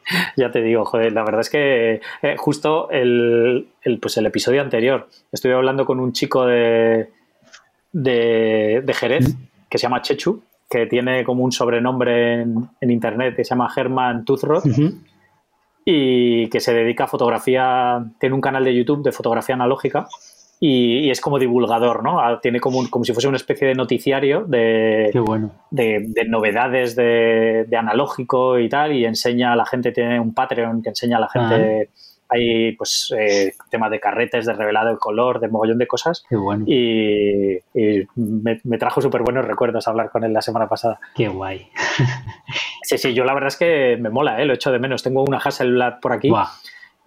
[0.38, 3.70] ya te digo, joder, la verdad es que eh, justo el,
[4.02, 7.10] pues el episodio anterior estuve hablando con un chico de,
[7.92, 9.36] de, Jerez
[9.70, 14.26] que se llama Chechu, que tiene como un sobrenombre en, internet que se llama Herman
[14.26, 14.64] Tuzrod
[15.86, 20.08] y que se dedica a fotografía, tiene un canal de YouTube de fotografía analógica
[20.60, 22.20] y, es como divulgador, ¿no?
[22.20, 25.12] Ah, tiene como, como si fuese una especie de noticiario de,
[25.72, 30.90] de, novedades de, analógico y tal, y enseña a la gente, tiene un Patreon que
[30.90, 31.90] enseña a la gente,
[32.30, 36.26] hay pues eh, temas de carretes, de revelado de color, de mogollón de cosas.
[36.28, 36.66] Qué bueno.
[36.68, 37.60] Y,
[38.16, 41.00] me, trajo súper buenos recuerdos hablar con él la semana pasada.
[41.16, 41.68] Qué guay.
[42.84, 44.46] sí, sí, yo la verdad es que me mola, ¿eh?
[44.46, 45.04] lo echo de menos.
[45.04, 46.32] Tengo una Hasselblad por aquí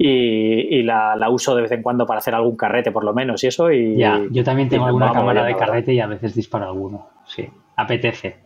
[0.01, 3.49] y, la, uso de vez en cuando para hacer algún carrete por lo menos y
[3.49, 3.71] eso.
[3.73, 7.49] Y, ya, yo también tengo alguna cámara de carrete y a veces disparo alguno, sí,
[7.77, 8.37] apetece.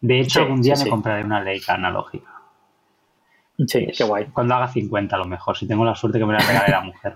[0.00, 2.30] De hecho, algún día me compraré una Leica analógica.
[3.66, 4.26] Sí, qué guay.
[4.26, 6.80] Cuando haga 50 a lo mejor, si tengo la suerte que me la regale la
[6.80, 7.14] mujer.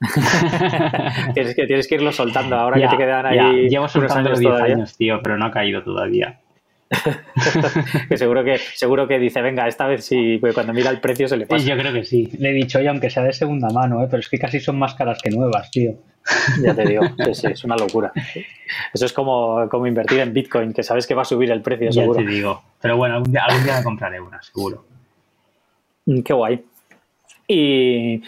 [1.34, 3.68] tienes, que, tienes que irlo soltando ahora que te quedan ahí.
[3.68, 6.40] Llevo soltando 10 años, tío, pero no ha caído todavía.
[8.08, 11.28] que seguro que seguro que dice, venga, esta vez sí, pues cuando mira el precio
[11.28, 11.64] se le pasa.
[11.64, 12.30] Yo creo que sí.
[12.38, 14.08] Le he dicho, oye, aunque sea de segunda mano, ¿eh?
[14.10, 15.94] pero es que casi son más caras que nuevas, tío.
[16.62, 18.12] Ya te digo, sí, sí, es una locura.
[18.94, 21.92] Eso es como, como invertir en Bitcoin, que sabes que va a subir el precio,
[21.92, 22.20] seguro.
[22.20, 22.62] Ya te digo.
[22.80, 24.84] Pero bueno, algún día, algún día me compraré una, seguro.
[26.06, 26.64] Mm, qué guay.
[27.46, 28.22] Y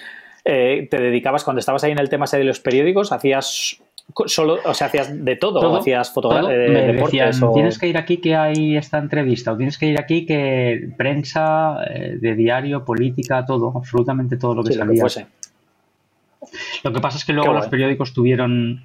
[0.45, 3.81] eh, te dedicabas, cuando estabas ahí en el tema de los periódicos, hacías
[4.27, 8.35] solo, o sea, hacías de todo, hacías fotografía de deportes tienes que ir aquí que
[8.35, 13.73] hay esta entrevista, o tienes que ir aquí que prensa, eh, de diario, política, todo,
[13.77, 15.03] absolutamente todo lo que salía.
[15.03, 15.27] Lo que,
[16.85, 18.85] lo que pasa es que luego los periódicos tuvieron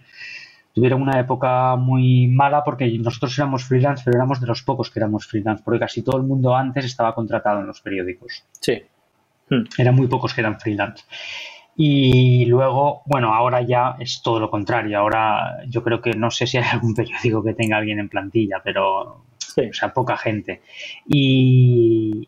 [0.74, 5.00] tuvieron una época muy mala porque nosotros éramos freelance, pero éramos de los pocos que
[5.00, 8.44] éramos freelance, porque casi todo el mundo antes estaba contratado en los periódicos.
[8.60, 8.82] Sí.
[9.78, 11.04] Eran muy pocos que eran freelance.
[11.76, 15.00] Y luego, bueno, ahora ya es todo lo contrario.
[15.00, 18.62] Ahora yo creo que no sé si hay algún periódico que tenga alguien en plantilla,
[18.64, 20.62] pero, o sea, poca gente.
[21.08, 22.28] Y,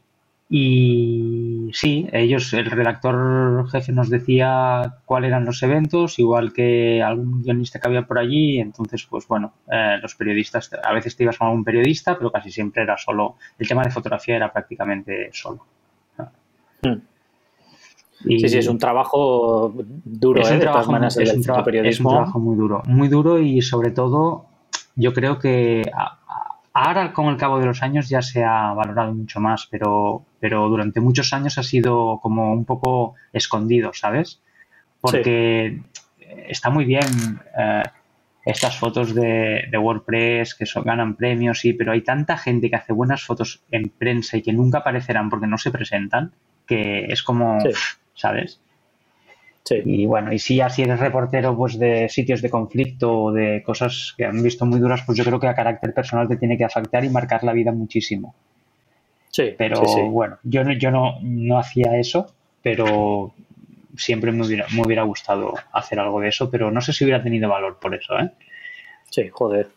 [0.49, 7.41] y sí, ellos, el redactor jefe nos decía cuáles eran los eventos, igual que algún
[7.41, 8.60] guionista que había por allí.
[8.60, 12.51] Entonces, pues bueno, eh, los periodistas, a veces te ibas con algún periodista, pero casi
[12.51, 15.65] siempre era solo, el tema de fotografía era prácticamente solo.
[18.24, 19.74] Sí, sí, es un trabajo
[20.06, 20.60] duro, es un ¿eh?
[20.60, 24.46] trabajo, es, un trabajo muy duro, muy duro y sobre todo
[24.96, 25.84] yo creo que
[26.74, 30.70] ahora con el cabo de los años ya se ha valorado mucho más, pero, pero
[30.70, 34.42] durante muchos años ha sido como un poco escondido, ¿sabes?
[35.02, 35.82] Porque
[36.48, 37.04] está muy bien
[37.58, 37.84] eh,
[38.46, 43.24] estas fotos de, WordPress que ganan premios, sí, pero hay tanta gente que hace buenas
[43.24, 46.34] fotos en prensa y que nunca aparecerán porque no se presentan,
[46.66, 47.60] que es como...
[48.15, 48.60] ¿sabes?
[49.63, 49.82] Sí.
[49.86, 54.13] Y bueno, y si así eres reportero pues de sitios de conflicto o de cosas
[54.17, 56.65] que han visto muy duras, pues yo creo que a carácter personal te tiene que
[56.65, 58.36] afectar y marcar la vida muchísimo.
[59.30, 59.56] Sí.
[59.58, 63.34] Pero bueno, yo, yo no, no hacía eso, pero
[63.95, 67.23] siempre me hubiera, me hubiera gustado hacer algo de eso, pero no sé si hubiera
[67.23, 68.32] tenido valor por eso, ¿eh?
[69.10, 69.69] Sí, joder.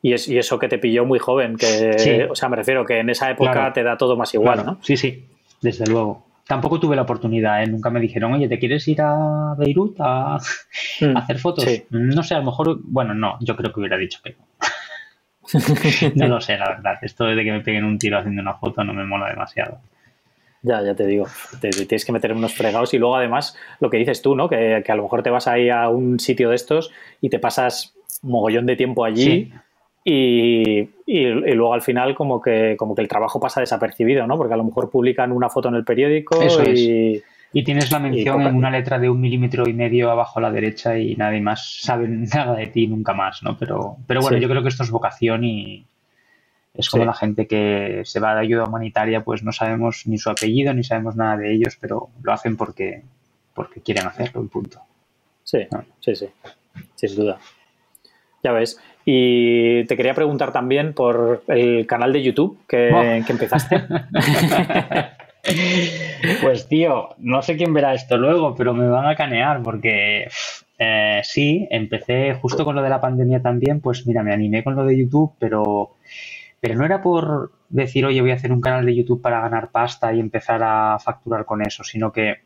[0.00, 2.98] Y, es, y eso que te pilló muy joven, que, o sea, me refiero que
[2.98, 4.78] en esa época te da todo más igual, ¿no?
[4.82, 5.24] Sí, sí,
[5.60, 7.66] desde luego tampoco tuve la oportunidad, ¿eh?
[7.66, 10.38] nunca me dijeron, oye, ¿te quieres ir a Beirut a,
[11.00, 11.66] mm, hacer fotos?
[11.90, 14.46] No sé, a lo mejor, bueno, no, yo creo que hubiera dicho que no.
[16.14, 16.98] no lo sé, la verdad.
[17.02, 19.78] Esto de que me peguen un tiro haciendo una foto no me mola demasiado.
[20.62, 21.26] Ya, ya te digo,
[21.60, 24.48] te, tienes que meter unos fregados y luego además lo que dices tú, ¿no?
[24.48, 27.94] Que, a lo mejor te vas ahí a un sitio de estos y te pasas
[28.22, 29.52] mogollón de tiempo allí
[30.04, 34.36] y, luego al final como que, como que el trabajo pasa desapercibido, ¿no?
[34.36, 37.22] Porque a lo mejor publican una foto en el periódico y...
[37.56, 40.50] Y tienes la mención en una letra de un milímetro y medio abajo a la
[40.50, 43.56] derecha y nadie más sabe nada de ti nunca más, ¿no?
[43.56, 45.86] Pero, pero bueno, yo creo que esto es vocación y
[46.74, 50.30] es como la gente que se va de ayuda humanitaria, pues no sabemos ni su
[50.30, 53.04] apellido ni sabemos nada de ellos, pero lo hacen porque,
[53.54, 54.80] porque quieren hacerlo, un punto.
[55.44, 55.60] Sí,
[56.00, 56.26] sí, sí,
[56.96, 57.38] sin duda.
[58.42, 58.80] Ya ves.
[59.04, 62.88] Y te quería preguntar también por el canal de YouTube que,
[63.28, 63.82] empezaste.
[66.42, 70.28] pues tío, no sé quién verá esto luego, pero me van a canear porque
[70.78, 74.74] eh, sí, empecé justo con lo de la pandemia también, pues mira, me animé con
[74.74, 75.96] lo de YouTube, pero,
[76.60, 79.70] pero no era por decir, oye, voy a hacer un canal de YouTube para ganar
[79.70, 82.38] pasta y empezar a facturar con eso, sino que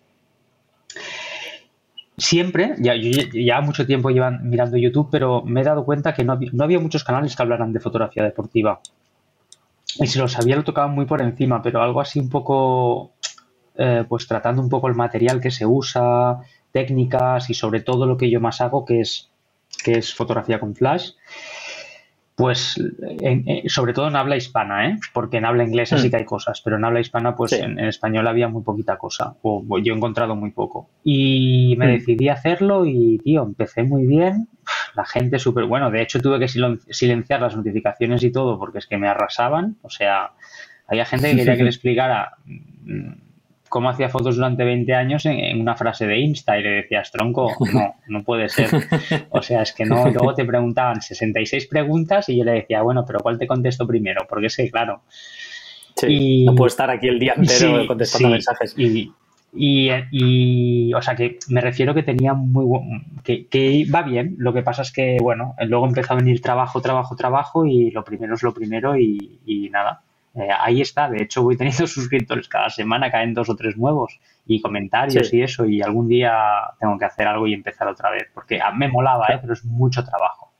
[2.18, 2.94] siempre, ya,
[3.32, 7.04] ya mucho tiempo llevan mirando YouTube, pero me he dado cuenta que no había, muchos
[7.04, 8.80] canales que hablaran de fotografía deportiva.
[10.00, 13.12] Y si los había, lo tocaban muy por encima, pero algo así un poco,
[13.76, 16.40] eh, pues tratando un poco el material que se usa,
[16.72, 19.30] técnicas y sobre todo lo que yo más hago, que es,
[19.82, 21.12] que es fotografía con flash
[22.38, 22.80] pues
[23.66, 24.98] sobre todo en habla hispana, ¿eh?
[25.12, 26.10] porque en habla inglesa sí mm.
[26.10, 29.64] que hay cosas, pero en habla hispana, pues en, español había muy poquita cosa, o
[29.80, 30.88] yo he encontrado muy poco.
[31.02, 31.90] Y me mm.
[31.90, 34.46] decidí a hacerlo y, tío, empecé muy bien,
[34.94, 38.86] la gente súper bueno, de hecho tuve que silenciar las notificaciones y todo porque es
[38.86, 40.30] que me arrasaban, o sea,
[40.86, 42.36] había gente que quería que le explicara
[43.68, 47.52] cómo hacía fotos durante 20 años en, una frase de Insta y le decías, tronco,
[47.72, 48.68] no, no puede ser.
[49.30, 50.04] O sea, es que no.
[50.08, 54.26] luego te preguntaban 66 preguntas y yo le decía, bueno, pero ¿cuál te contesto primero?
[54.28, 55.02] Porque es que, claro.
[55.96, 58.74] Sí, no puedo estar aquí el día entero contestando mensajes.
[59.52, 62.66] Y, y, o sea, que me refiero que tenía muy
[63.24, 64.34] que, que va bien.
[64.38, 68.04] Lo que pasa es que, bueno, luego empezó a venir trabajo, trabajo, trabajo y lo
[68.04, 70.02] primero es lo primero y, y nada
[70.38, 74.20] eh, ahí está, de hecho voy teniendo suscriptores cada semana, caen dos o tres nuevos
[74.46, 76.32] y comentarios y eso, y algún día
[76.78, 79.38] tengo que hacer algo y empezar otra vez, porque me molaba, ¿eh?
[79.40, 80.50] pero es mucho trabajo.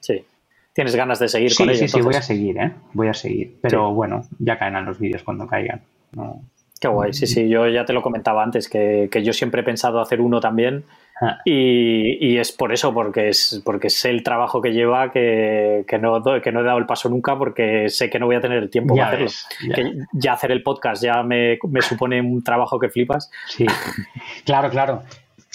[0.00, 0.24] Sí.
[0.72, 1.78] tienes ganas de seguir sí, con ello.
[1.78, 2.00] Sí, entonces...
[2.00, 2.72] sí, voy a seguir, ¿eh?
[2.92, 3.56] Voy a seguir.
[3.62, 3.94] Pero sí.
[3.94, 5.80] bueno, ya caerán los vídeos cuando caigan.
[6.12, 6.42] No.
[6.80, 9.64] Qué guay, sí, sí, yo ya te lo comentaba antes, que, que yo siempre he
[9.64, 11.01] pensado hacer uno también ah.
[11.44, 15.98] y, y, es por eso, porque es porque sé el trabajo que lleva, que, que,
[15.98, 18.62] no, que no he dado el paso nunca porque sé que no voy a tener
[18.62, 19.32] el tiempo ya para hacerlo.
[19.68, 19.74] Ya.
[19.74, 23.30] Que ya hacer el podcast ya me, me supone un trabajo que flipas.
[23.46, 23.66] Sí,
[24.44, 25.02] claro, claro.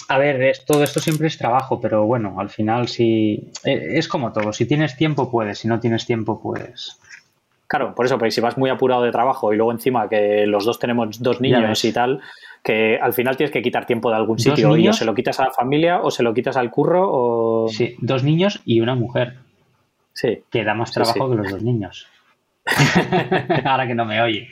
[0.08, 3.50] A ver, es, todo esto siempre es trabajo, pero bueno, al final sí.
[3.64, 4.52] Es como todo.
[4.52, 5.58] Si tienes tiempo, puedes.
[5.58, 6.98] Si no tienes tiempo, puedes.
[7.66, 10.64] Claro, por eso, porque si vas muy apurado de trabajo y luego encima que los
[10.64, 12.22] dos tenemos dos niños y tal,
[12.62, 15.40] que al final tienes que quitar tiempo de algún sitio y o se lo quitas
[15.40, 17.68] a la familia o se lo quitas al curro o...
[17.68, 19.38] Sí, dos niños y una mujer.
[20.12, 20.42] Sí.
[20.50, 21.30] Que da más trabajo sí, sí.
[21.30, 22.08] que los dos niños.
[23.64, 24.48] Ahora que no me oye.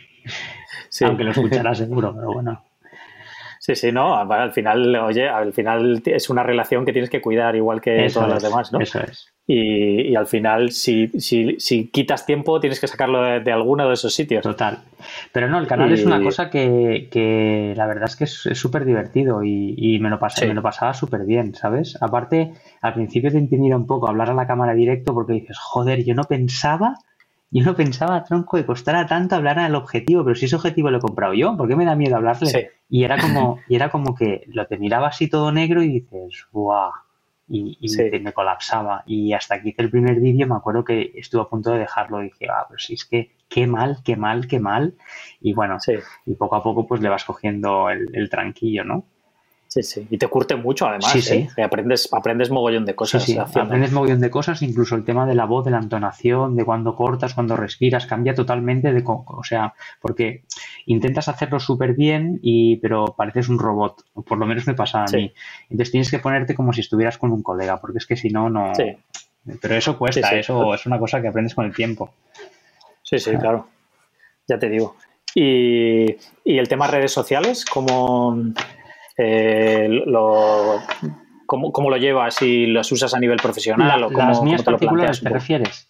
[0.89, 1.05] Sí.
[1.05, 2.63] Aunque lo escuchará seguro, pero bueno.
[3.67, 7.57] Sí, sí, no, al final, oye, al final es una relación que tienes que cuidar
[7.57, 8.79] igual que eso todas es, las demás, ¿no?
[8.79, 9.27] Eso es.
[9.45, 13.89] Y, y, al final, si, si, si, quitas tiempo, tienes que sacarlo de, de, alguno
[13.89, 14.45] de esos sitios.
[14.45, 14.79] Total.
[15.33, 15.95] Pero no, el canal y...
[15.95, 20.11] es una cosa que, que, la verdad es que es súper divertido y, y, me,
[20.11, 20.47] lo pasé, sí.
[20.47, 21.99] me lo pasaba súper bien, ¿sabes?
[22.01, 22.53] Aparte,
[22.83, 26.15] al principio te intimida un poco hablar a la cámara directo porque dices, joder, yo
[26.15, 26.95] no pensaba
[27.51, 30.99] yo no pensaba, tronco, que costara tanto hablar al objetivo, pero si ese objetivo lo
[30.99, 32.49] he comprado yo, ¿por qué me da miedo hablarle?
[32.49, 32.67] Sí.
[32.89, 36.47] Y era como, y era como que lo te miraba así todo negro y dices,
[36.51, 36.91] ¡guau!
[37.49, 38.03] Y, y sí.
[38.21, 39.05] me colapsaba.
[39.07, 42.21] Y hasta que hice el primer vídeo me acuerdo que estuve a punto de dejarlo
[42.21, 44.97] y dije, ah, pero si es que qué mal, qué mal, qué mal.
[45.41, 45.95] Y bueno, sí.
[46.27, 49.07] y poco a poco pues le vas cogiendo el, el tranquillo, ¿no?
[49.77, 50.07] Sí, sí.
[50.09, 51.13] Y te curte mucho, además.
[51.13, 51.49] Sí, sí.
[51.55, 51.63] ¿eh?
[51.63, 53.23] Aprendes, aprendes mogollón de cosas.
[53.25, 53.39] Sí, sí.
[53.39, 56.97] Aprendes mogollón de cosas, incluso el tema de la voz, de la entonación, de cuando
[56.97, 59.03] cortas, cuando respiras, cambia totalmente de...
[59.05, 60.45] O sea, porque
[60.87, 64.03] intentas hacerlo súper bien, y, pero pareces un robot.
[64.15, 65.31] O por lo menos me pasa a mí.
[65.69, 68.49] Entonces tienes que ponerte como si estuvieras con un colega, porque es que si no,
[68.49, 68.75] no...
[68.75, 68.97] Sí.
[69.61, 72.15] Pero eso cuesta, eso es una cosa que aprendes con el tiempo.
[73.03, 73.69] Sí, sí, claro.
[74.49, 74.97] Ya te digo.
[75.35, 78.43] Y, y el tema redes sociales, ¿cómo,
[79.17, 80.81] eh, lo,
[81.47, 82.35] ¿cómo, ¿cómo, lo llevas?
[82.35, 85.29] ¿Si los usas a nivel profesional La, o cómo, las mías cómo te particulares, ¿te
[85.29, 85.89] refieres?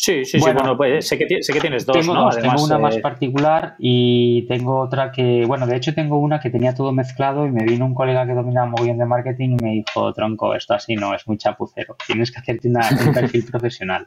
[0.00, 0.62] Sí, sí, bueno, sí.
[0.62, 2.26] Bueno, pues sé que, sé que tienes dos, tengo ¿no?
[2.26, 2.82] Dos, Además, tengo una eh...
[2.82, 7.48] más particular y tengo otra que, bueno, de hecho tengo una que tenía todo mezclado
[7.48, 10.54] y me vino un colega que dominaba muy bien de marketing y me dijo, tronco,
[10.54, 14.06] esto así no, es muy chapucero, tienes que hacerte una, un perfil profesional.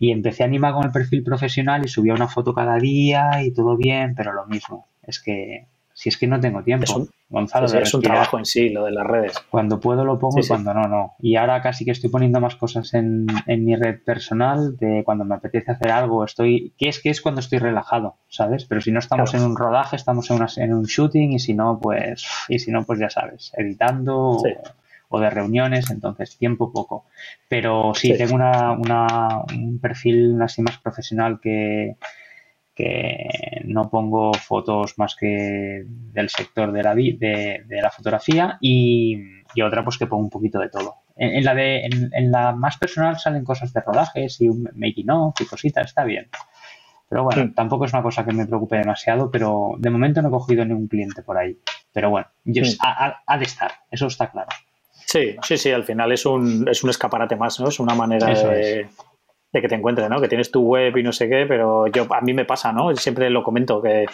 [0.00, 3.52] Y empecé a animar con el perfil profesional y subía una foto cada día y
[3.52, 5.68] todo bien, pero lo mismo, es que
[6.02, 7.66] si es que no tengo tiempo, es un, Gonzalo.
[7.66, 9.38] Es un trabajo en sí, lo de las redes.
[9.48, 11.14] Cuando puedo lo pongo sí, y cuando no, no.
[11.20, 15.24] Y ahora casi que estoy poniendo más cosas en, en, mi red personal de cuando
[15.24, 18.64] me apetece hacer algo, estoy, que es que es cuando estoy relajado, ¿sabes?
[18.64, 19.44] Pero si no estamos claro.
[19.44, 22.72] en un rodaje, estamos en, una, en, un shooting y si no, pues, y si
[22.72, 24.50] no, pues ya sabes, editando sí.
[25.08, 27.04] o, o, de reuniones, entonces tiempo poco.
[27.48, 29.06] Pero sí, tengo una, una,
[29.54, 31.94] un perfil así más profesional que
[32.82, 39.16] que no pongo fotos más que del sector de la, de, de la fotografía y,
[39.54, 40.96] y, otra pues que pongo un poquito de todo.
[41.14, 44.68] En, en la de en, en, la más personal salen cosas de rodajes y un
[44.74, 46.28] making of y cositas, está bien.
[47.08, 47.52] Pero bueno, sí.
[47.54, 50.88] tampoco es una cosa que me preocupe demasiado, pero de momento no he cogido ningún
[50.88, 51.56] cliente por ahí.
[51.92, 52.76] Pero bueno, yo, sí.
[52.80, 54.48] ha, ha, de estar, eso está claro.
[55.06, 57.68] Sí, sí, sí, al final es un, es un escaparate más, ¿no?
[57.68, 58.80] Es una manera eso de...
[58.80, 58.86] Es
[59.52, 60.20] de que te encuentres, ¿no?
[60.20, 62.94] Que tienes tu web y no sé qué, pero yo a mí me pasa, ¿no?
[62.96, 64.06] Siempre lo comento que,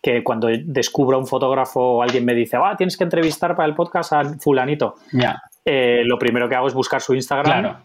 [0.00, 3.68] que cuando descubro a un fotógrafo o alguien me dice, ah, tienes que entrevistar para
[3.68, 4.94] el podcast a fulanito.
[5.12, 5.42] Ya.
[5.64, 7.60] Eh, lo primero que hago es buscar su Instagram.
[7.60, 7.78] Claro.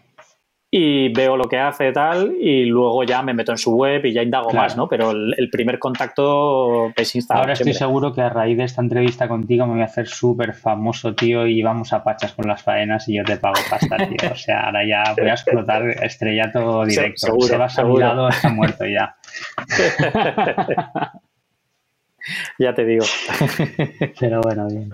[0.74, 4.14] Y veo lo que hace tal y luego ya me meto en su web y
[4.14, 4.64] ya indago claro.
[4.64, 4.88] más, ¿no?
[4.88, 7.42] Pero el, el, primer contacto es Instagram.
[7.42, 7.72] Ahora siempre.
[7.72, 11.14] estoy seguro que a raíz de esta entrevista contigo me voy a hacer súper famoso,
[11.14, 14.32] tío, y vamos a pachas con las faenas y yo te pago pasta, tío.
[14.32, 17.26] O sea, ahora ya voy a explotar estrellato directo.
[17.26, 19.14] Seguro, Se va a lado, está muerto ya.
[22.58, 23.04] ya te digo.
[24.18, 24.90] Pero bueno, bien.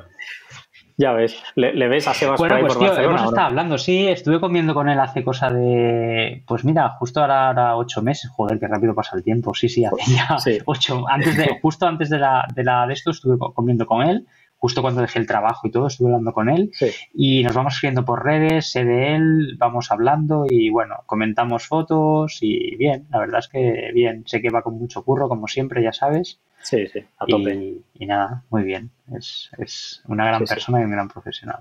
[1.01, 3.18] Ya ves, ¿le, le ves a Sebas bueno, pues por tío, Barcelona?
[3.18, 7.46] hemos estado hablando, sí, estuve comiendo con él hace cosa de, pues mira, justo ahora,
[7.46, 10.59] ahora ocho meses, joder, qué rápido pasa el tiempo, sí, sí, hace ya sí.
[10.66, 14.26] ocho, antes de, justo antes de la, de la de esto estuve comiendo con él,
[14.57, 16.90] justo cuando dejé el trabajo y todo, estuve hablando con él sí.
[17.14, 22.38] y nos vamos escribiendo por redes, sé de él, vamos hablando y bueno, comentamos fotos
[22.40, 25.80] y bien, la verdad es que bien, sé que va con mucho curro, como siempre,
[25.80, 26.40] ya sabes.
[26.68, 27.54] Sí, sí, a tope.
[27.54, 30.82] Y, y nada, muy bien, es, es una gran sí, persona sí.
[30.82, 31.60] y un gran profesional.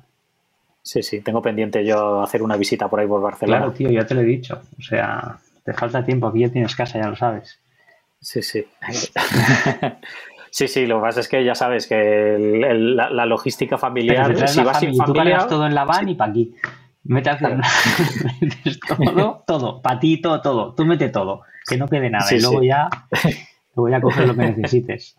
[0.82, 3.60] Sí, sí, tengo pendiente yo hacer una visita por ahí por Barcelona.
[3.60, 6.76] Claro, tío, ya te lo he dicho, o sea, te falta tiempo, aquí ya tienes
[6.76, 7.60] casa, ya lo sabes.
[8.20, 8.66] Sí, sí.
[10.50, 13.78] Sí, sí, lo que pasa es que ya sabes que el, el, la, la, logística
[13.78, 15.40] familiar, si vas sin familia...
[15.40, 16.12] Tú todo en la van sí.
[16.12, 16.56] y para aquí.
[17.04, 17.30] Mete
[18.88, 20.74] todo, todo, patito, todo.
[20.74, 22.34] Tú mete todo, que no quede nada.
[22.34, 22.90] y luego ya
[23.78, 25.16] luego ya coges lo que necesites.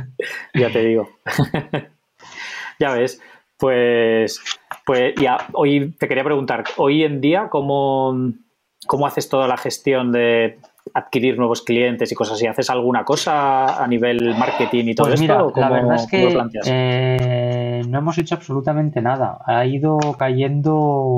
[0.54, 1.10] ya te digo.
[2.80, 3.20] ya ves.
[3.58, 4.40] Pues,
[4.86, 8.16] pues ya, hoy te quería preguntar, hoy en día, ¿cómo,
[8.86, 10.58] cómo haces toda la gestión de
[10.94, 12.46] adquirir nuevos clientes y cosas así?
[12.46, 15.52] ¿Haces alguna cosa a nivel marketing y todo pues esto?
[15.56, 19.38] la verdad es que eh, no hemos hecho absolutamente nada.
[19.46, 21.14] Ha ido cayendo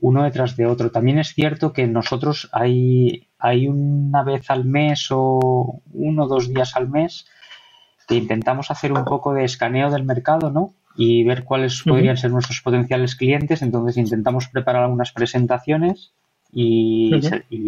[0.00, 0.90] uno detrás de otro.
[0.90, 6.52] También es cierto que nosotros hay, hay una vez al mes o uno o dos
[6.52, 7.26] días al mes
[8.08, 10.74] que intentamos hacer un poco de escaneo del mercado, ¿no?
[10.96, 13.62] Y ver cuáles podrían ser nuestros potenciales clientes.
[13.62, 16.12] Entonces intentamos preparar algunas presentaciones
[16.52, 17.10] y,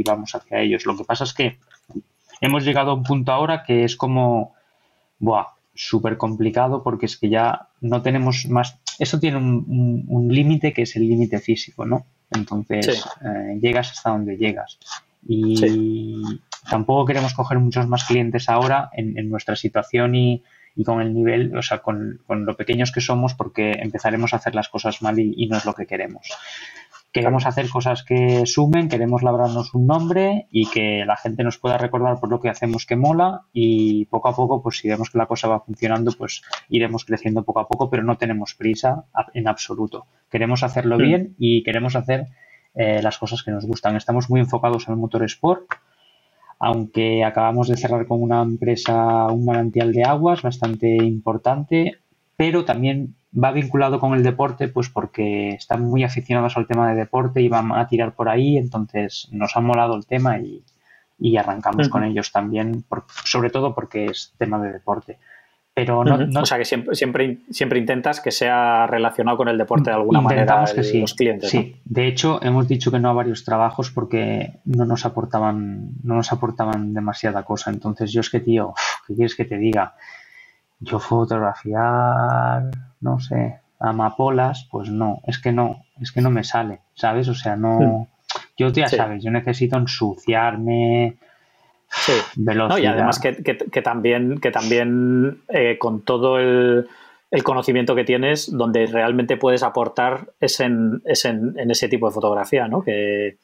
[0.05, 0.87] vamos hacia ellos.
[0.87, 1.59] Lo que pasa es que
[2.41, 4.55] hemos llegado a un punto ahora que es como,
[5.19, 8.79] buah, súper complicado porque es que ya no tenemos más.
[8.99, 12.07] Eso tiene un, límite que es el límite físico, ¿no?
[12.31, 14.79] Entonces eh, llegas hasta donde llegas.
[15.27, 16.23] Y
[16.69, 20.43] tampoco queremos coger muchos más clientes ahora en, nuestra situación y,
[20.85, 24.69] con el nivel, o sea, con, lo pequeños que somos, porque empezaremos a hacer las
[24.69, 26.27] cosas mal y no es lo que queremos.
[27.13, 31.77] Queremos hacer cosas que sumen, queremos labrarnos un nombre y que la gente nos pueda
[31.77, 35.19] recordar por lo que hacemos que mola y poco a poco, pues si vemos que
[35.19, 36.41] la cosa va funcionando, pues
[36.71, 39.05] iremos creciendo poco a poco, pero no tenemos prisa
[39.35, 40.07] en absoluto.
[40.31, 42.29] Queremos hacerlo bien y queremos hacer
[42.75, 43.97] eh, las cosas que nos gustan.
[43.97, 45.67] Estamos muy enfocados en el motor sport,
[46.59, 51.99] aunque acabamos de cerrar con una empresa un manantial de aguas bastante importante,
[52.43, 56.97] pero también va vinculado con el deporte, pues porque están muy aficionados al tema de
[56.97, 60.65] deporte y van a tirar por ahí, entonces nos ha molado el tema y,
[61.37, 62.85] arrancamos con ellos también,
[63.23, 65.19] sobre todo porque es tema de deporte.
[65.73, 69.91] Pero no, O sea que siempre, siempre, siempre intentas que sea relacionado con el deporte
[69.91, 71.49] de alguna manera que sí, los clientes.
[71.49, 76.17] Sí, de hecho hemos dicho que no a varios trabajos porque no nos aportaban, no
[76.17, 77.71] nos aportaban demasiada cosa.
[77.71, 78.75] Entonces yo es que, tío,
[79.07, 79.95] ¿qué quieres que te diga?
[80.83, 82.71] Yo fotografiar
[83.03, 87.29] no sé, amapolas, pues no, es que no, es que no me sale, ¿sabes?
[87.29, 88.07] O sea, no, hmm.
[88.57, 91.17] yo ya sabes, yo necesito ensuciarme.
[91.89, 92.13] Sí.
[92.37, 92.79] Velocidad.
[92.79, 96.89] y además que, también, que también eh, con todo el,
[97.45, 102.15] conocimiento que tienes, donde realmente puedes aportar es en, es en, en ese tipo de
[102.15, 102.83] fotografía, ¿no?
[102.83, 103.37] Que,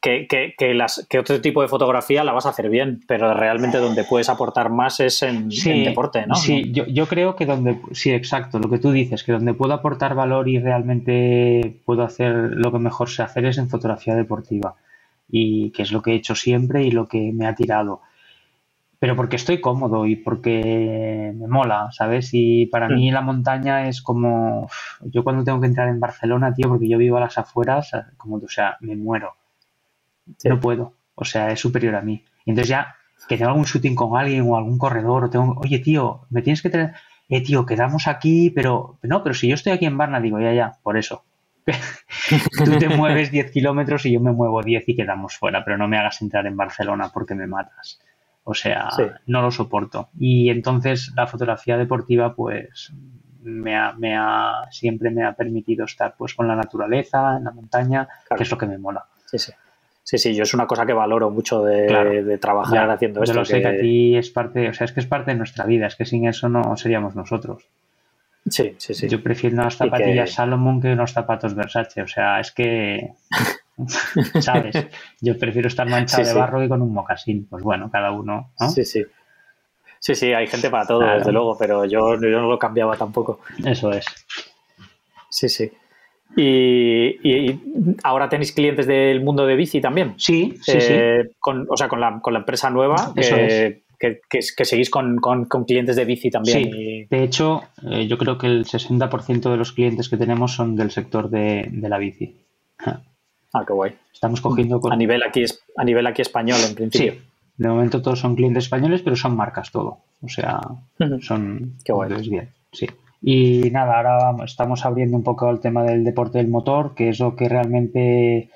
[0.00, 3.78] que, que, las, que otro tipo de fotografía la vas a hacer bien, pero realmente
[3.78, 6.34] donde puedes aportar más es en, deporte, ¿no?
[6.34, 9.72] Sí, yo, yo, creo que donde, sí, exacto, lo que tú dices, que donde puedo
[9.72, 14.76] aportar valor y realmente puedo hacer lo que mejor sé hacer es en fotografía deportiva,
[15.28, 18.02] y que es lo que he hecho siempre y lo que me ha tirado.
[18.98, 22.30] Pero porque estoy cómodo y porque me mola, ¿sabes?
[22.32, 23.14] Y para mí mm.
[23.14, 24.70] la montaña es como.
[25.00, 28.36] Yo cuando tengo que entrar en Barcelona, tío, porque yo vivo a las afueras, como,
[28.36, 29.34] o sea, me muero
[30.44, 30.94] no puedo.
[31.14, 32.24] O sea, es superior a mí.
[32.44, 32.96] Y entonces ya
[33.28, 36.62] que tengo algún shooting con alguien o algún corredor o tengo, oye tío, me tienes
[36.62, 36.94] que traer,
[37.28, 40.52] eh tío, quedamos aquí, pero no, pero si yo estoy aquí en Barna, digo, ya,
[40.52, 41.24] ya, por eso.
[42.64, 45.86] Tú te mueves 10 kilómetros y yo me muevo 10 y quedamos fuera, pero no
[45.86, 48.00] me hagas entrar en Barcelona porque me matas.
[48.44, 48.90] O sea,
[49.26, 50.08] no lo soporto.
[50.18, 52.92] Y entonces la fotografía deportiva, pues,
[53.42, 57.52] me ha, me ha, siempre me ha permitido estar pues con la naturaleza, en la
[57.52, 59.04] montaña, que es lo que me mola.
[59.26, 59.52] Sí, sí.
[60.04, 63.34] Sí, sí, yo es una cosa que valoro mucho de, trabajar haciendo esto.
[63.34, 63.68] Yo lo sé que...
[63.68, 66.04] a ti es parte, o sea, es que es parte de nuestra vida, es que
[66.04, 67.68] sin eso no seríamos nosotros.
[68.48, 69.08] Sí, sí, sí.
[69.08, 73.12] Yo prefiero unas zapatillas Salomon que unos zapatos Versace, o sea, es que,
[74.40, 74.74] ¿sabes?
[75.20, 77.46] Yo prefiero estar manchado de barro que con un mocasín.
[77.46, 78.68] Pues bueno, cada uno, ¿no?
[78.68, 79.04] Sí, sí.
[80.00, 83.38] Sí, sí, hay gente para todo, desde luego, pero yo, yo no lo cambiaba tampoco.
[83.64, 84.04] Eso es.
[85.28, 85.70] Sí, sí.
[86.36, 87.60] Y,
[88.02, 90.14] ahora tenéis clientes del mundo de bici también.
[90.16, 90.92] Sí, sí, sí.
[90.92, 95.18] Eh, con, o sea, con la, con la empresa nueva, que, que, seguís con,
[95.66, 96.64] clientes de bici también.
[96.64, 97.06] Sí.
[97.08, 100.90] De hecho, eh, yo creo que el 60% de los clientes que tenemos son del
[100.90, 102.36] sector de, la bici.
[102.78, 103.92] Ah, qué guay.
[104.12, 105.44] Estamos cogiendo a nivel aquí
[105.76, 107.12] a nivel aquí español en principio.
[107.12, 107.20] Sí.
[107.58, 109.98] De momento todos son clientes españoles, pero son marcas todo.
[110.22, 110.60] O sea,
[111.20, 112.28] son qué guay.
[112.28, 112.48] bien.
[112.72, 112.86] Sí.
[113.22, 117.20] Y nada, ahora estamos abriendo un poco el tema del deporte del motor, que es
[117.20, 118.50] lo que realmente,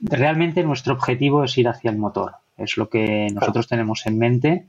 [0.00, 2.36] realmente nuestro objetivo es ir hacia el motor.
[2.56, 4.66] Es lo que nosotros tenemos en mente,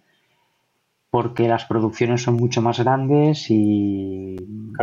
[1.11, 4.35] porque las producciones son mucho más grandes y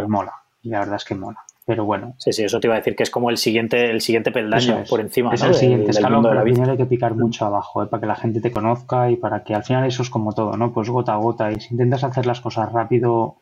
[0.09, 0.33] mola.
[0.63, 1.41] Y la verdad es que mola.
[1.67, 2.15] Pero bueno.
[2.19, 4.85] Sí, sí, eso te iba a decir que es como el siguiente, el siguiente peldaño
[4.89, 5.35] por encima.
[5.35, 7.87] Es el siguiente escalón, pero primero hay que picar mucho abajo, ¿eh?
[7.87, 10.57] para que la gente te conozca y para que al final eso es como todo,
[10.57, 10.73] ¿no?
[10.73, 11.51] Pues gota a gota.
[11.51, 13.39] Y si intentas hacer las cosas rápido,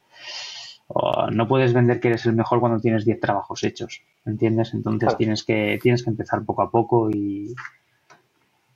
[1.31, 4.75] no puedes vender que eres el mejor cuando tienes 10 trabajos hechos, ¿entiendes?
[4.75, 7.55] Entonces tienes, que, tienes que empezar poco a poco y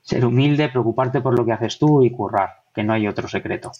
[0.02, 3.72] ser humilde, preocuparte por lo que haces tú y currar, que no hay otro secreto.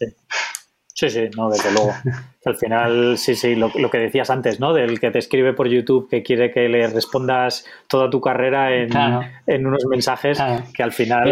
[0.97, 1.93] Sí, sí, no, desde luego.
[2.47, 4.73] Al final, sí, sí, lo, que decías antes, ¿no?
[4.73, 9.67] Del que te escribe por YouTube que quiere que le respondas toda tu carrera en,
[9.67, 11.29] unos mensajes que al final...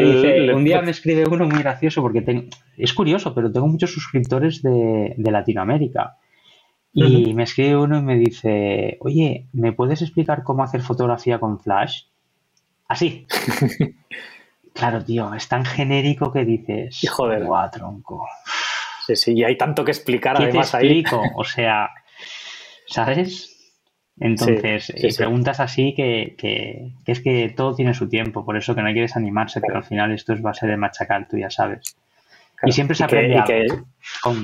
[0.55, 5.15] un día me escribe uno muy gracioso porque es curioso, pero tengo muchos suscriptores de,
[5.17, 6.19] Latinoamérica.
[6.95, 11.59] Y me escribe uno y me dice, oye, ¿me puedes explicar cómo hacer fotografía con
[11.59, 12.05] flash?
[12.87, 13.27] Así.
[14.75, 18.29] claro, tío, es tan genérico que dices, joder, tronco.
[19.07, 21.21] Sí, sí, y hay tanto que explicar además te explico?
[21.37, 21.91] O sea,
[22.87, 23.51] ¿sabes?
[24.21, 28.89] Entonces, preguntas así que, que, es que todo tiene su tiempo, por eso que no
[28.89, 31.97] hay que desanimarse, pero al final esto es base de machacar, tú ya sabes.
[32.67, 33.43] Y siempre se aprende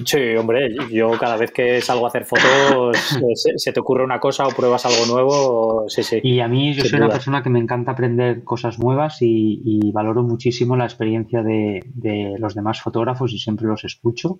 [0.05, 2.97] Sí, hombre, yo cada vez que salgo a hacer fotos
[3.57, 6.21] se, te ocurre una cosa o pruebas algo nuevo, sí, sí.
[6.23, 10.23] Y a mí yo soy una persona que me encanta aprender cosas nuevas y, valoro
[10.23, 14.39] muchísimo la experiencia de, de los demás fotógrafos y siempre los escucho.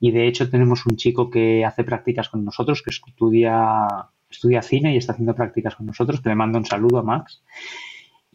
[0.00, 3.86] Y de hecho tenemos un chico que hace prácticas con nosotros, que estudia,
[4.30, 7.42] estudia cine y está haciendo prácticas con nosotros, que le mando un saludo a Max.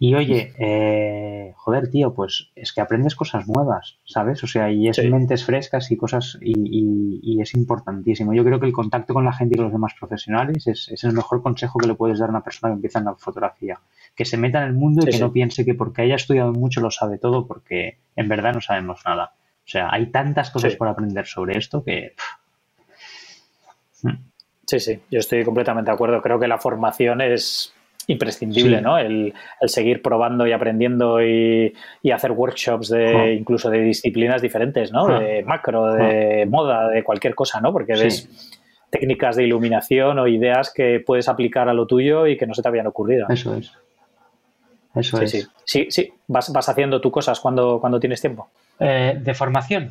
[0.03, 4.43] Y oye, eh, joder, tío, pues es que aprendes cosas nuevas, ¿sabes?
[4.43, 8.33] O sea, y es mentes frescas y cosas, y, es importantísimo.
[8.33, 11.13] Yo creo que el contacto con la gente y con los demás profesionales es, el
[11.13, 13.79] mejor consejo que le puedes dar a una persona que empieza en la fotografía.
[14.13, 16.81] Que se meta en el mundo y que no piense que porque haya estudiado mucho
[16.81, 19.31] lo sabe todo, porque en verdad no sabemos nada.
[19.59, 22.13] O sea, hay tantas cosas por aprender sobre esto que...
[24.65, 26.21] Sí, sí, yo estoy completamente de acuerdo.
[26.21, 27.73] Creo que la formación es
[28.07, 28.97] imprescindible, ¿no?
[28.97, 29.33] El,
[29.65, 31.73] seguir probando y aprendiendo y,
[32.11, 35.19] hacer workshops de incluso de disciplinas diferentes, ¿no?
[35.19, 37.71] De macro, de moda, de cualquier cosa, ¿no?
[37.71, 38.29] Porque ves
[38.89, 42.61] técnicas de iluminación o ideas que puedes aplicar a lo tuyo y que no se
[42.61, 43.27] te habían ocurrido.
[43.29, 43.71] Eso es.
[44.95, 45.31] Eso es.
[45.31, 46.13] Sí, sí, sí.
[46.27, 48.49] Vas, vas haciendo tú cosas cuando, cuando tienes tiempo.
[48.79, 49.89] Eh, de formación.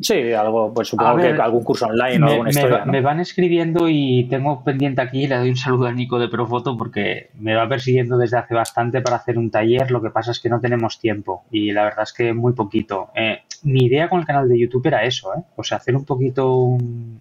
[0.00, 2.84] Sí, algo, pues supongo que algún curso online o alguna historia.
[2.84, 6.76] Me van escribiendo y tengo pendiente aquí, le doy un saludo a Nico de Profoto
[6.76, 10.38] porque me va persiguiendo desde hace bastante para hacer un taller, lo que pasa es
[10.38, 13.10] que no tenemos tiempo y la verdad es que muy poquito.
[13.16, 15.42] Eh, mi idea con el canal de YouTube era eso, ¿eh?
[15.56, 17.18] o sea, hacer un poquito un,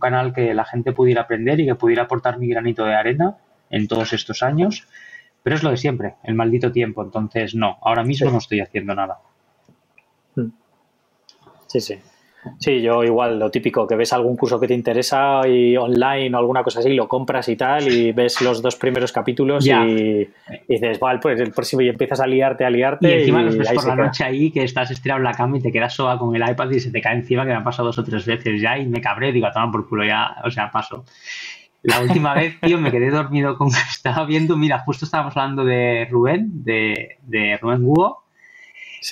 [0.00, 3.36] canal que la gente pudiera aprender y que pudiera aportar mi granito de arena
[3.70, 4.86] en todos estos años,
[5.42, 8.94] pero es lo de siempre, el maldito tiempo, entonces no, ahora mismo no estoy haciendo
[8.94, 9.18] nada.
[11.74, 11.98] Sí, sí.
[12.58, 16.38] Sí, yo igual, lo típico, que ves algún curso que te interesa y online o
[16.38, 20.28] alguna cosa así, lo compras y tal, y ves los dos primeros capítulos y,
[20.68, 23.08] dices, vale, pues el próximo y empiezas a liarte, a liarte.
[23.08, 25.62] Y encima los ves por la noche ahí que estás estirado en la cama y
[25.62, 27.86] te quedas soba con el iPad y se te cae encima, que me ha pasado
[27.86, 30.70] dos o tres veces ya y me cabré, digo, toma por culo ya, o sea,
[30.70, 31.04] paso.
[31.82, 33.68] La última vez, tío, me quedé dormido con...
[33.90, 38.23] Estaba viendo, mira, justo estábamos hablando de Rubén, de, de Rubén Hugo,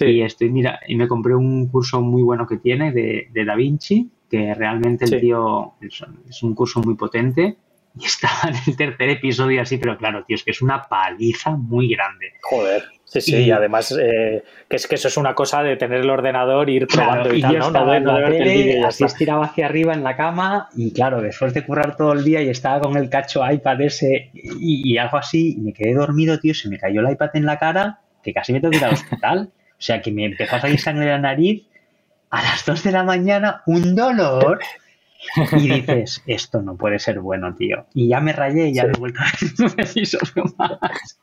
[0.00, 3.54] y estoy, mira, y me compré un curso muy bueno que tiene de, de Da
[3.54, 7.56] Vinci, que realmente el tío es, un curso muy potente.
[8.00, 11.50] Y estaba en el tercer episodio así, pero claro, tío, es que es una paliza
[11.50, 12.32] muy grande.
[12.40, 12.84] Joder.
[13.04, 16.08] Sí, sí, y, además eh, que es que eso es una cosa de tener el
[16.08, 17.66] ordenador, ir probando y, tal, ¿no?
[17.66, 21.66] Estaba en la tele, así estiraba hacia arriba en la cama y claro, después de
[21.66, 25.60] currar todo el día y estaba con el cacho iPad ese y, algo así, y
[25.60, 28.60] me quedé dormido, tío, se me cayó el iPad en la cara, que casi me
[28.60, 29.52] tengo que ir al hospital.
[29.82, 31.66] O sea, que me empezó a salir sangre de la nariz
[32.30, 34.60] a las 2 de la mañana, un dolor.
[35.58, 37.86] Y dices, esto no puede ser bueno, tío.
[37.92, 39.90] Y ya me rayé y ya me he vuelto a ver
[40.56, 41.18] más.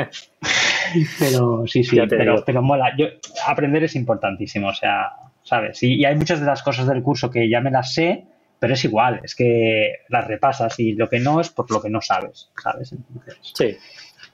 [1.18, 2.96] pero sí, sí, pero, pero, mola.
[2.96, 3.08] Yo,
[3.46, 5.10] aprender es importantísimo, o sea,
[5.42, 5.82] ¿sabes?
[5.82, 8.24] Y, y, hay muchas de las cosas del curso que ya me las sé,
[8.58, 11.90] pero es igual, es que las repasas y lo que no es por lo que
[11.90, 12.92] no sabes, ¿sabes?
[12.92, 13.76] Entonces, sí.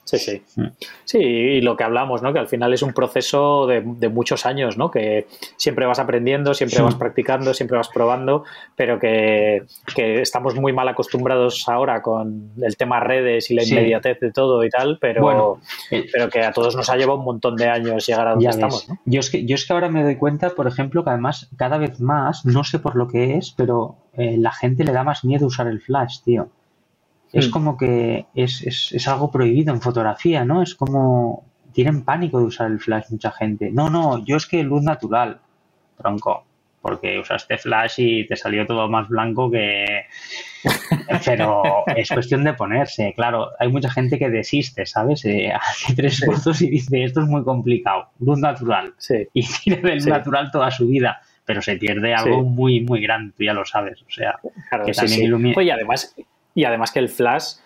[0.07, 0.42] Sí, sí.
[0.54, 0.68] Mm.
[1.04, 2.32] Sí, y lo que hablamos, ¿no?
[2.32, 4.88] Que al final es un proceso de, muchos años, ¿no?
[4.88, 5.26] Que
[5.57, 8.44] siempre vas aprendiendo, siempre vas practicando, siempre vas probando,
[8.76, 9.64] pero que,
[9.96, 14.70] estamos muy mal acostumbrados ahora con el tema redes y la inmediatez de todo y
[14.70, 15.59] tal, pero,
[15.90, 18.48] eh, pero que a todos nos ha llevado un montón de años llegar a donde
[18.48, 18.98] estamos, ¿no?
[19.07, 21.78] Yo es, que, yo es que ahora me doy cuenta, por ejemplo, que además cada
[21.78, 25.24] vez más, no sé por lo que es, pero eh, la gente le da más
[25.24, 26.48] miedo usar el flash, tío
[27.37, 27.51] es mm.
[27.51, 30.62] como que es, es, es, algo prohibido en fotografía, ¿no?
[30.62, 33.70] Es como tienen pánico de usar el flash mucha gente.
[33.70, 35.41] No, no, yo es que luz natural,
[35.99, 36.47] tronco,
[36.80, 40.07] porque usaste flash y te salió todo más blanco que...
[41.26, 41.62] Pero
[41.95, 45.26] es cuestión de ponerse, claro, hay mucha gente que desiste, ¿sabes?
[45.26, 48.95] Eh, hace tres fotos y dice, esto es muy complicado, luz natural.
[48.97, 49.28] Sí.
[49.34, 51.20] Y tiene de luz natural toda su vida.
[51.45, 54.01] pero se pierde algo muy, muy grande, tú ya lo sabes.
[54.01, 54.39] O sea,
[54.84, 55.62] que también ilumina.
[55.62, 56.16] y, además,
[56.57, 57.59] y además que el flash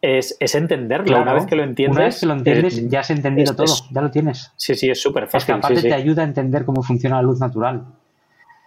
[0.00, 1.20] es, es entenderlo.
[1.20, 1.96] una vez que lo entiendes.
[1.96, 4.52] Una vez que lo entiendes, ya has entendido todo, ya lo tienes.
[4.56, 5.38] Sí, sí, es súper fácil.
[5.38, 7.86] Es que aparte te ayuda a entender cómo funciona la luz natural.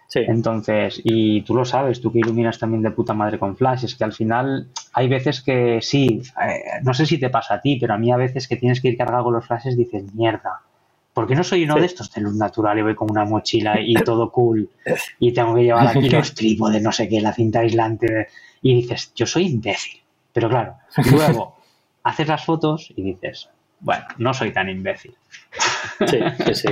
[0.08, 0.22] Sí.
[0.28, 3.96] Entonces, y tú lo sabes, tú que iluminas también de puta madre con flash, es
[3.96, 7.78] que al final hay veces que sí, eh, no sé si te pasa a ti,
[7.80, 10.62] pero a mí a veces que tienes que ir cargado con los flashes dices, mierda,
[11.14, 13.80] ¿por qué no soy uno de estos de luz natural y voy con una mochila
[13.80, 14.70] y todo cool
[15.20, 18.28] y tengo que llevar aquí los trípodes, no sé qué, la cinta aislante
[18.62, 20.02] y dices, yo soy imbécil.
[20.34, 20.76] Pero claro,
[21.12, 21.58] luego
[22.04, 23.50] haces las fotos y dices,
[23.80, 25.16] bueno, no soy tan imbécil.
[26.08, 26.68] Sí, sí, sí.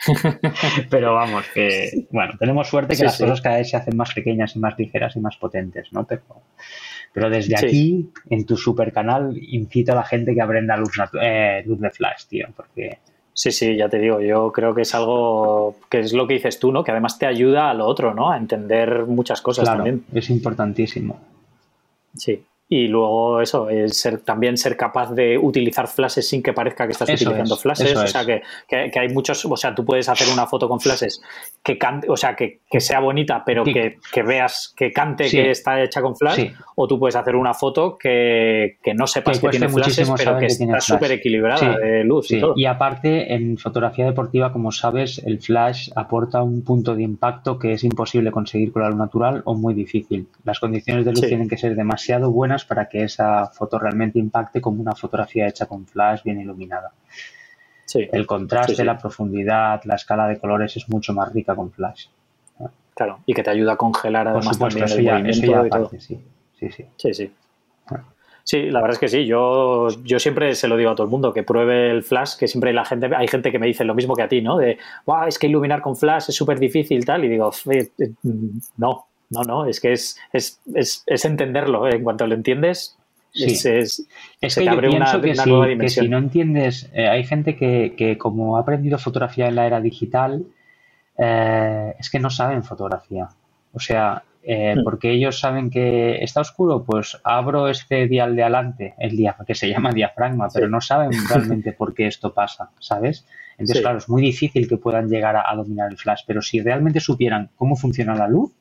[0.90, 4.56] Pero vamos, que bueno, tenemos suerte que las cosas cada vez se hacen más pequeñas
[4.56, 6.06] y más ligeras y más potentes, ¿no?
[6.06, 6.22] Pero,
[7.12, 11.62] pero desde aquí, en tu super canal, incito a la gente que aprenda luz, eh,
[11.66, 12.98] luz de flash, tío, porque...
[13.40, 16.58] Sí, sí, ya te digo, yo creo que es algo que es lo que dices
[16.58, 16.84] tú, ¿no?
[16.84, 18.30] Que además te ayuda a lo otro, ¿no?
[18.30, 20.04] A entender muchas cosas también.
[20.12, 21.18] Es importantísimo.
[22.14, 26.86] Sí, y luego eso, es ser, también ser capaz de utilizar flashes sin que parezca
[26.86, 27.96] que estás utilizando flashes.
[27.96, 31.20] O sea, que, que, hay muchos, o sea, tú puedes hacer una foto con flashes
[31.64, 36.00] que cante, o sea, que, sea bonita, pero que, veas, que cante que está hecha
[36.00, 40.38] con flash, o tú puedes hacer una foto que, no sepas que, tiene flashes, pero
[40.38, 42.54] que, está súper equilibrada de luz y todo.
[42.54, 47.72] Y aparte, en fotografía deportiva, como sabes, el flash aporta un punto de impacto que
[47.72, 50.28] es imposible conseguir con la luz natural o muy difícil.
[50.44, 54.60] Las condiciones de luz tienen que ser demasiado buenas para que esa foto realmente impacte
[54.60, 56.92] como una fotografía hecha con flash bien iluminada.
[57.94, 62.06] El contraste, la profundidad, la escala de colores es mucho más rica con flash.
[62.94, 66.20] Claro, y que te ayuda a congelar además también el movimiento Sí,
[66.58, 66.86] sí, sí.
[66.96, 67.32] Sí, sí.
[68.44, 69.26] Sí, la verdad es que sí.
[69.26, 72.48] Yo, yo siempre se lo digo a todo el mundo que pruebe el flash, que
[72.48, 74.56] siempre hay la gente, hay gente que me dice lo mismo que a ti, ¿no?
[74.56, 77.24] De, wow, es que iluminar con flash es súper difícil tal.
[77.24, 77.90] Y digo, eh,
[78.76, 81.86] no, no, no, es que es, es, es, es entenderlo.
[81.86, 81.94] ¿eh?
[81.94, 82.98] En cuanto lo entiendes,
[83.32, 84.08] es, es,
[84.40, 88.18] es que yo pienso que, si, que, si, no entiendes, eh, hay gente que, que,
[88.18, 90.44] como ha aprendido fotografía en la era digital,
[91.16, 93.28] eh, es que no saben fotografía.
[93.72, 94.82] O sea, hmm.
[94.82, 99.54] porque ellos saben que está oscuro, pues abro este dial de adelante, el día que
[99.54, 103.24] se llama diafragma, pero no saben realmente por qué esto pasa, ¿sabes?
[103.58, 106.98] Entonces, claro, es muy difícil que puedan llegar a dominar el flash, pero si realmente
[106.98, 108.52] supieran cómo funciona la luz,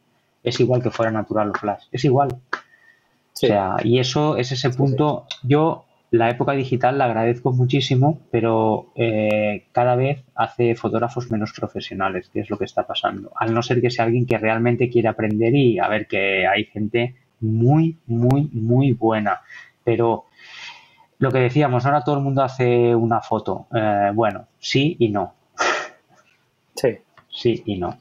[0.44, 2.30] es igual que fuera natural o flash, es igual.
[2.32, 5.26] O sea, y eso es ese punto.
[5.44, 12.30] Yo la época digital la agradezco muchísimo, pero eh, cada vez hace fotógrafos menos profesionales,
[12.34, 13.32] que es lo que está pasando.
[13.36, 16.66] Al no ser que sea alguien que realmente quiere aprender y a ver que hay
[16.66, 19.42] gente muy, muy, muy buena.
[19.84, 20.26] Pero
[21.20, 23.68] lo que decíamos, ahora todo el mundo hace una foto.
[23.74, 25.34] Eh, bueno, sí y no.
[26.76, 26.98] Sí.
[27.30, 27.98] Sí y no.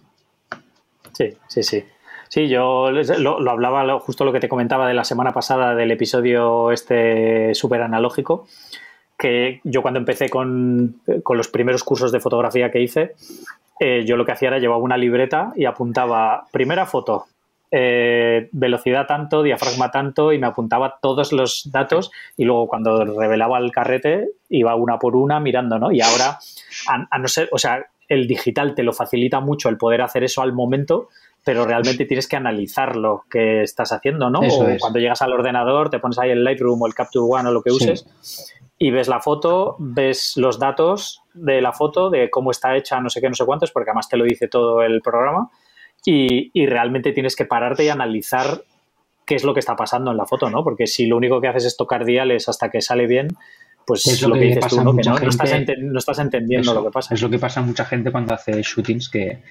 [1.12, 1.84] Sí, sí, sí.
[2.28, 6.72] Sí, yo lo, hablaba justo lo que te comentaba de la semana pasada del episodio
[6.72, 8.46] este súper analógico,
[9.16, 13.14] que yo cuando empecé con, los primeros cursos de fotografía que hice,
[13.80, 17.26] eh, yo lo que hacía era llevaba una libreta y apuntaba primera foto,
[17.70, 23.58] eh, velocidad tanto, diafragma tanto, y me apuntaba todos los datos y luego cuando revelaba
[23.58, 25.92] el carrete iba una por una mirando, ¿no?
[25.92, 26.38] Y ahora,
[26.88, 30.42] a no ser, o sea, el digital te lo facilita mucho el poder hacer eso
[30.42, 31.08] al momento,
[31.44, 34.40] pero realmente tienes que analizar lo que estás haciendo, ¿no?
[34.40, 37.52] o cuando llegas al ordenador, te pones ahí el Lightroom o el Capture One o
[37.52, 38.06] lo que uses
[38.78, 43.10] y ves la foto, ves los datos de la foto, de cómo está hecha, no
[43.10, 45.50] sé qué, no sé cuántos, porque además te lo dice todo el programa
[46.04, 48.62] y, realmente tienes que pararte y analizar
[49.26, 50.62] qué es lo que está pasando en la foto, ¿no?
[50.62, 53.28] Porque si lo único que haces es tocar diales hasta que sale bien,
[53.84, 54.94] pues es lo, que, dices tú, ¿no?
[54.94, 55.16] Que no,
[55.98, 57.14] estás entendiendo lo que pasa.
[57.14, 59.42] Es lo que pasa a mucha gente cuando hace shootings que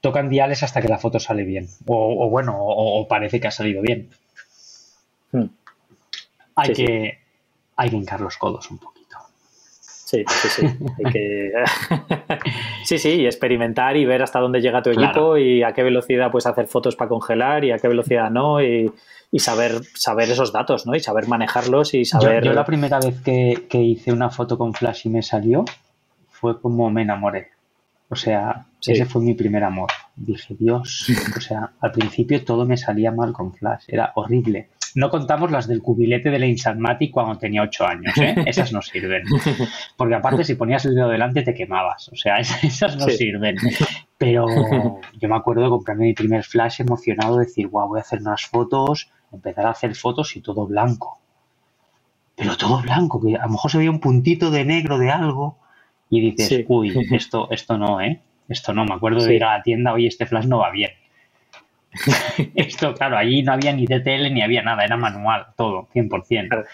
[0.00, 1.68] tocan diales hasta que la foto sale bien.
[1.86, 4.10] O, bueno, o, parece que ha salido bien.
[5.32, 5.46] Hmm.
[6.54, 7.18] Hay, que,
[7.76, 9.16] hay que hincar los codos un poquito.
[9.80, 10.66] Sí, sí, sí.
[12.84, 16.30] sí, sí, y experimentar y ver hasta dónde llega tu equipo y a qué velocidad
[16.30, 18.62] puedes hacer fotos para congelar y a qué velocidad no.
[18.62, 18.92] Y,
[19.38, 20.94] saber, saber esos datos, ¿no?
[20.94, 22.44] Y saber manejarlos y saber.
[22.44, 25.64] Yo, la primera vez que, que, hice una foto con flash y me salió
[26.30, 27.55] fue como me enamoré.
[28.08, 29.90] O sea, ese fue mi primer amor.
[30.14, 34.70] Dije, Dios, o sea, al principio todo me salía mal con Flash, era horrible.
[34.94, 38.34] No contamos las del cubilete de la Insanmatic cuando tenía 8 años, ¿eh?
[38.46, 39.24] Esas no sirven.
[39.96, 42.08] Porque aparte, si ponías el dedo delante, te quemabas.
[42.08, 43.56] O sea, esas no sirven.
[44.16, 44.46] Pero
[45.20, 48.46] yo me acuerdo de comprarme mi primer flash emocionado, decir, guau, voy a hacer unas
[48.46, 51.18] fotos, empezar a hacer fotos y todo blanco.
[52.34, 55.58] Pero todo blanco, que a lo mejor se veía un puntito de negro de algo
[56.10, 58.20] y dices, uy, esto, esto no, ¿eh?
[58.48, 60.90] esto no, me acuerdo de ir a la tienda, oye, este flash no va bien.
[62.54, 66.66] Esto, claro, allí no había ni DTL ni había nada, era manual, todo, 100%.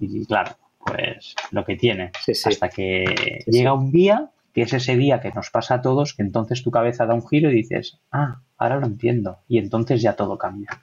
[0.00, 2.10] Y claro, pues lo que tiene.
[2.26, 6.22] Hasta que llega un día, que es ese día que nos pasa a todos, que
[6.22, 9.38] entonces tu cabeza da un giro y dices, ah, ahora lo entiendo.
[9.46, 10.82] Y entonces ya todo cambia.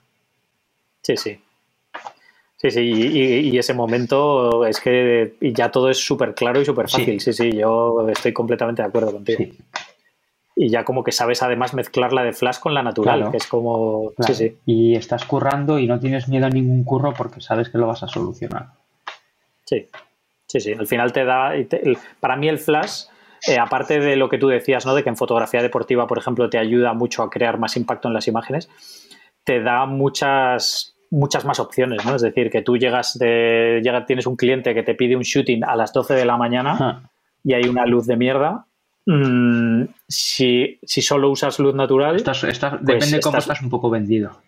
[1.02, 1.40] Sí, sí.
[2.60, 7.18] Sí, sí, y, ese momento es que ya todo es súper claro y súper fácil.
[7.18, 7.32] Sí.
[7.32, 7.52] sí.
[7.52, 9.46] yo estoy completamente de acuerdo contigo.
[10.54, 13.46] Y ya como que sabes además mezclar la de Flash con la natural, que es
[13.46, 14.12] como...
[14.26, 14.56] Sí, sí.
[14.66, 18.02] Y estás currando y no tienes miedo a ningún curro porque sabes que lo vas
[18.02, 18.66] a solucionar.
[19.64, 19.88] Sí,
[20.46, 20.74] sí, sí.
[20.74, 21.54] Al final te da...
[22.20, 23.04] para mí el Flash...
[23.48, 24.94] Eh, aparte de lo que tú decías, ¿no?
[24.94, 28.12] De que en fotografía deportiva, por ejemplo, te ayuda mucho a crear más impacto en
[28.12, 28.68] las imágenes,
[29.44, 32.14] te da muchas muchas más opciones, ¿no?
[32.14, 35.64] Es decir, que tú llegas de, llega, tienes un cliente que te pide un shooting
[35.64, 37.10] a las 12 de la mañana
[37.44, 38.66] y hay una luz de mierda.
[39.06, 42.22] Mm, si, solo usas luz natural.
[42.84, 44.40] Pues depende de cómo estás un poco vendido.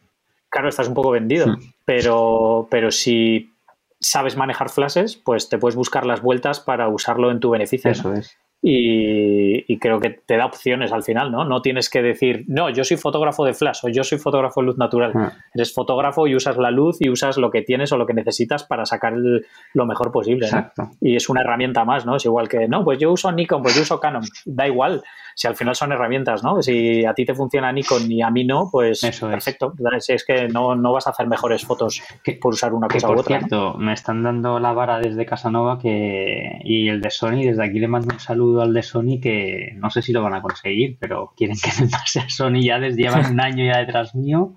[0.48, 1.46] Claro, estás un poco vendido.
[1.48, 1.60] Hmm.
[1.84, 3.50] Pero, pero si
[3.98, 7.90] sabes manejar flashes, pues te puedes buscar las vueltas para usarlo en tu beneficio.
[7.90, 8.36] Eso es.
[8.64, 11.44] Y, creo que te da opciones al final, ¿no?
[11.44, 14.66] No tienes que decir, no, yo soy fotógrafo de flash o yo soy fotógrafo de
[14.66, 15.12] luz natural.
[15.16, 15.32] Ah.
[15.52, 18.62] Eres fotógrafo y usas la luz y usas lo que tienes o lo que necesitas
[18.62, 20.46] para sacar lo mejor posible.
[20.46, 20.90] Exacto.
[21.00, 22.14] Y es una herramienta más, ¿no?
[22.14, 24.22] Es igual que, no, pues yo uso Nikon, pues yo uso Canon.
[24.44, 25.02] Da igual,
[25.34, 26.62] si al final son herramientas, ¿no?
[26.62, 29.74] Si a ti te funciona Nikon y a mí no, pues Eso perfecto.
[29.96, 30.10] Es.
[30.10, 32.02] es que no, vas a hacer mejores fotos
[32.40, 33.38] por usar una cosa u otra.
[33.38, 37.78] Cierto, me están dando la vara desde Casanova que, y el de Sony, desde aquí
[37.78, 40.96] le mando un saludo al de Sony que no sé si lo van a conseguir,
[40.98, 44.57] pero quieren que me pase a Sony ya desde llevan un año ya detrás mío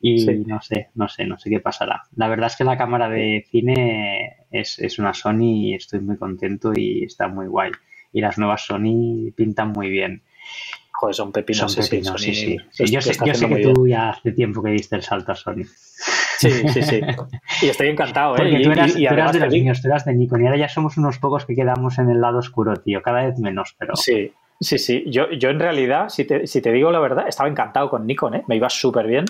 [0.00, 2.02] y no sé, no sé, no sé qué pasará.
[2.16, 6.18] La verdad es que la cámara de cine es, es una Sony y estoy muy
[6.18, 7.72] contento y está muy guay.
[8.12, 10.22] Y las nuevas Sony pintan muy bien.
[10.92, 11.72] Joder, son pepinos.
[11.72, 12.56] Son pepinos, sí, sí.
[12.92, 15.64] Yo sé, yo sé que tú ya hace tiempo que diste el salto a Sony.
[16.50, 17.00] Sí, sí, sí.
[17.62, 18.38] Y estoy encantado, ¿eh?
[18.38, 20.96] Porque tú eras, y, de los niños, tú eras de Nikon y ahora ya somos
[20.96, 23.02] unos pocos que quedamos en el lado oscuro, tío.
[23.02, 23.96] Cada vez menos, pero...
[23.96, 25.04] Sí, sí, sí.
[25.06, 28.34] Yo, yo en realidad, si te, si te digo la verdad, estaba encantado con Nikon,
[28.34, 28.44] ¿eh?
[28.48, 29.24] Me iba súper bien.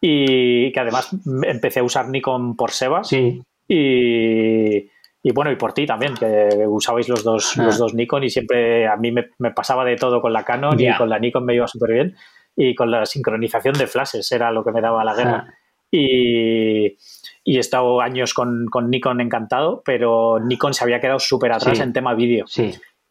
[0.00, 1.10] Y que además
[1.42, 3.08] empecé a usar Nikon por Sebas.
[3.08, 3.42] Sí.
[3.68, 4.88] Y,
[5.22, 7.78] y bueno, y por ti también, que usabais los dos, los ah.
[7.78, 10.94] dos Nikon y siempre a mí me, me pasaba de todo con la Canon y
[10.96, 12.16] con la Nikon me iba súper bien.
[12.56, 15.46] Y con la sincronización de flashes era lo que me daba la guerra.
[15.48, 15.54] Ah.
[15.90, 16.96] Y,
[17.44, 22.14] he estado años con, Nikon encantado, pero Nikon se había quedado súper atrás en tema
[22.14, 22.46] vídeo.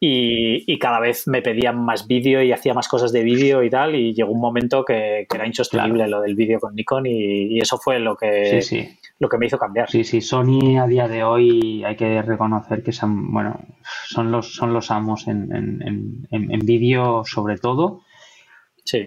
[0.02, 3.94] Y, cada vez me pedían más vídeo y hacía más cosas de vídeo y tal,
[3.94, 7.98] y llegó un momento que, era insostenible lo del vídeo con Nikon y, eso fue
[7.98, 9.90] lo que, lo que me hizo cambiar.
[9.90, 13.60] Sí, sí, Sony a día de hoy hay que reconocer que son, bueno,
[14.06, 18.00] son, los, son los amos en, en, en vídeo sobre todo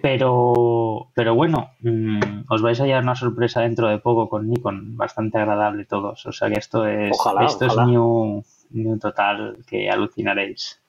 [0.02, 4.96] pero, pero bueno, mm, os vais a llevar una sorpresa dentro de poco con Nikon,
[4.96, 6.24] bastante agradable todos.
[6.26, 7.16] O sea que esto es,
[7.46, 10.80] esto es new, total que alucinaréis.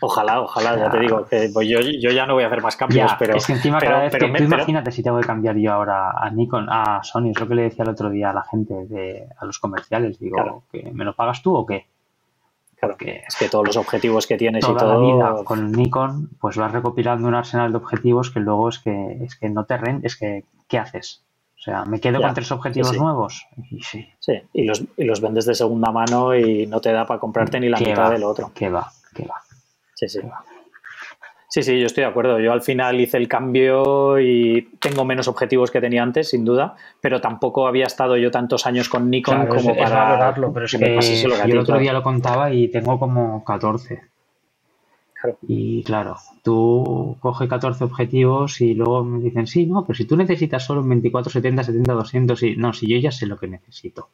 [0.00, 2.76] Ojalá, ojalá, ya te digo, que pues yo, yo, ya no voy a hacer más
[2.76, 3.34] cambios, pero.
[3.34, 6.68] Es que encima cada vez que, imagínate si tengo que cambiar yo ahora a Nikon,
[6.70, 9.44] a Sony, es lo que le decía el otro día a la gente, de, a
[9.44, 11.88] los comerciales, digo, que ¿me lo pagas tú o qué?
[13.26, 15.00] Es que todos los objetivos que tienes y todo.
[15.00, 19.18] La vida con Nikon, pues vas recopilando un arsenal de objetivos que luego es que,
[19.24, 21.24] es que no te renden, es que, ¿qué haces?
[21.56, 23.46] O sea, me quedo con tres objetivos nuevos.
[23.70, 24.06] Y sí.
[24.18, 27.58] Sí, y los, y los vendes de segunda mano y no te da para comprarte
[27.58, 28.52] ni la mitad del otro.
[28.54, 29.36] Que va, que va.
[29.94, 30.20] Sí, sí.
[31.54, 32.40] Sí, sí, yo estoy de acuerdo.
[32.40, 36.74] Yo al final hice el cambio y tengo menos objetivos que tenía antes, sin duda,
[37.00, 41.22] pero tampoco había estado yo tantos años con Nikon como para valorarlo, pero es que,
[41.22, 44.02] yo el otro día lo contaba y tengo como 14.
[45.46, 50.16] Y claro, tú coges 14 objetivos y luego me dicen, sí, no, pero si tú
[50.16, 53.46] necesitas solo un 24, 70, 70, 200, y no, si yo ya sé lo que
[53.46, 54.08] necesito.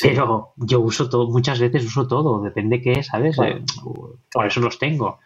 [0.00, 3.38] Pero yo uso todo, muchas veces uso todo, depende qué, ¿sabes?
[3.38, 3.60] Eh,
[4.32, 5.18] por eso los tengo.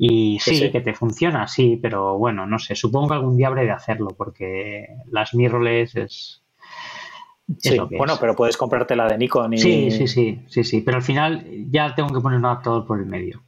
[0.00, 3.64] Y sí, que te funciona, sí, pero bueno, no sé, supongo que algún día habré
[3.64, 6.42] de hacerlo porque las mirrorless es...
[7.58, 9.58] sí, bueno, pero puedes comprarte la de Nikon y...
[9.58, 13.00] Sí, sí, sí, sí, sí, pero al final ya tengo que poner un adaptador por
[13.00, 13.42] el medio.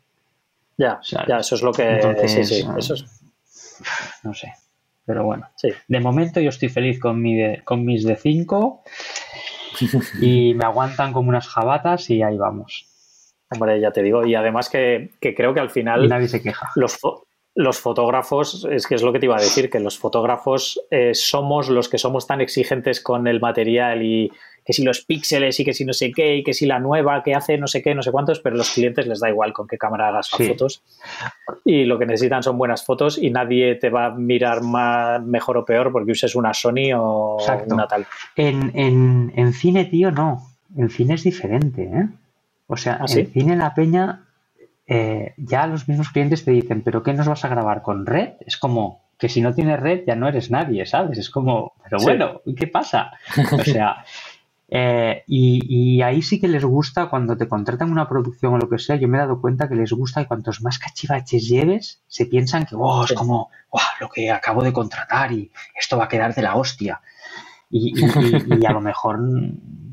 [0.76, 2.00] Ya, ya, eso es lo que...
[2.26, 3.04] sí, sí, eso es...
[4.24, 4.52] No sé,
[5.06, 5.48] pero bueno.
[5.54, 5.68] Sí.
[5.86, 8.82] De momento yo estoy feliz con, mi con mis de 5
[10.20, 12.89] y me aguantan como unas jabatas y ahí vamos.
[13.50, 14.24] Hombre, ya te digo.
[14.24, 16.08] Y además que, creo que al final.
[16.08, 16.70] nadie se queja.
[16.76, 16.98] Los,
[17.54, 21.14] los fotógrafos, es que es lo que te iba a decir, que los fotógrafos eh,
[21.14, 24.30] somos los que somos tan exigentes con el material y
[24.64, 27.22] que si los píxeles y que si no sé qué y que si la nueva
[27.22, 29.52] que hace no sé qué, no sé cuántos, pero a los clientes les da igual
[29.52, 30.82] con qué cámara hagas las fotos
[31.64, 35.56] y lo que necesitan son buenas fotos y nadie te va a mirar más, mejor
[35.56, 38.06] o peor porque uses una Sony o una tal.
[38.36, 40.46] En, en, en, cine, tío, no.
[40.76, 42.08] En cine es diferente, ¿eh?
[42.70, 44.22] O sea, ¿Ah, en cine la peña
[44.86, 48.34] eh, ya los mismos clientes te dicen, pero ¿qué nos vas a grabar con red?
[48.46, 51.18] Es como que si no tienes red ya no eres nadie, ¿sabes?
[51.18, 53.12] Es como, pero bueno, ¿qué pasa?
[53.52, 54.04] O sea,
[54.68, 58.78] eh, y, ahí sí que les gusta cuando te contratan una producción o lo que
[58.78, 62.26] sea, yo me he dado cuenta que les gusta y cuantos más cachivaches lleves, se
[62.26, 63.50] piensan que, oh, es como,
[64.00, 67.00] lo que acabo de contratar y esto va a quedar de la hostia.
[67.68, 67.94] Y,
[68.64, 69.20] a lo mejor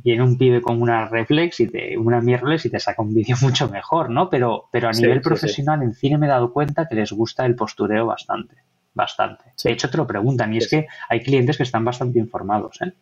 [0.08, 3.36] viene un pibe con una reflex y te, una mirrorless y te saca un vídeo
[3.42, 4.30] mucho mejor, ¿no?
[4.30, 7.56] Pero, pero a nivel profesional en cine me he dado cuenta que les gusta el
[7.56, 8.56] postureo bastante,
[8.94, 9.44] bastante.
[9.62, 12.94] De hecho te lo preguntan y es que hay clientes que están bastante informados, ¿eh?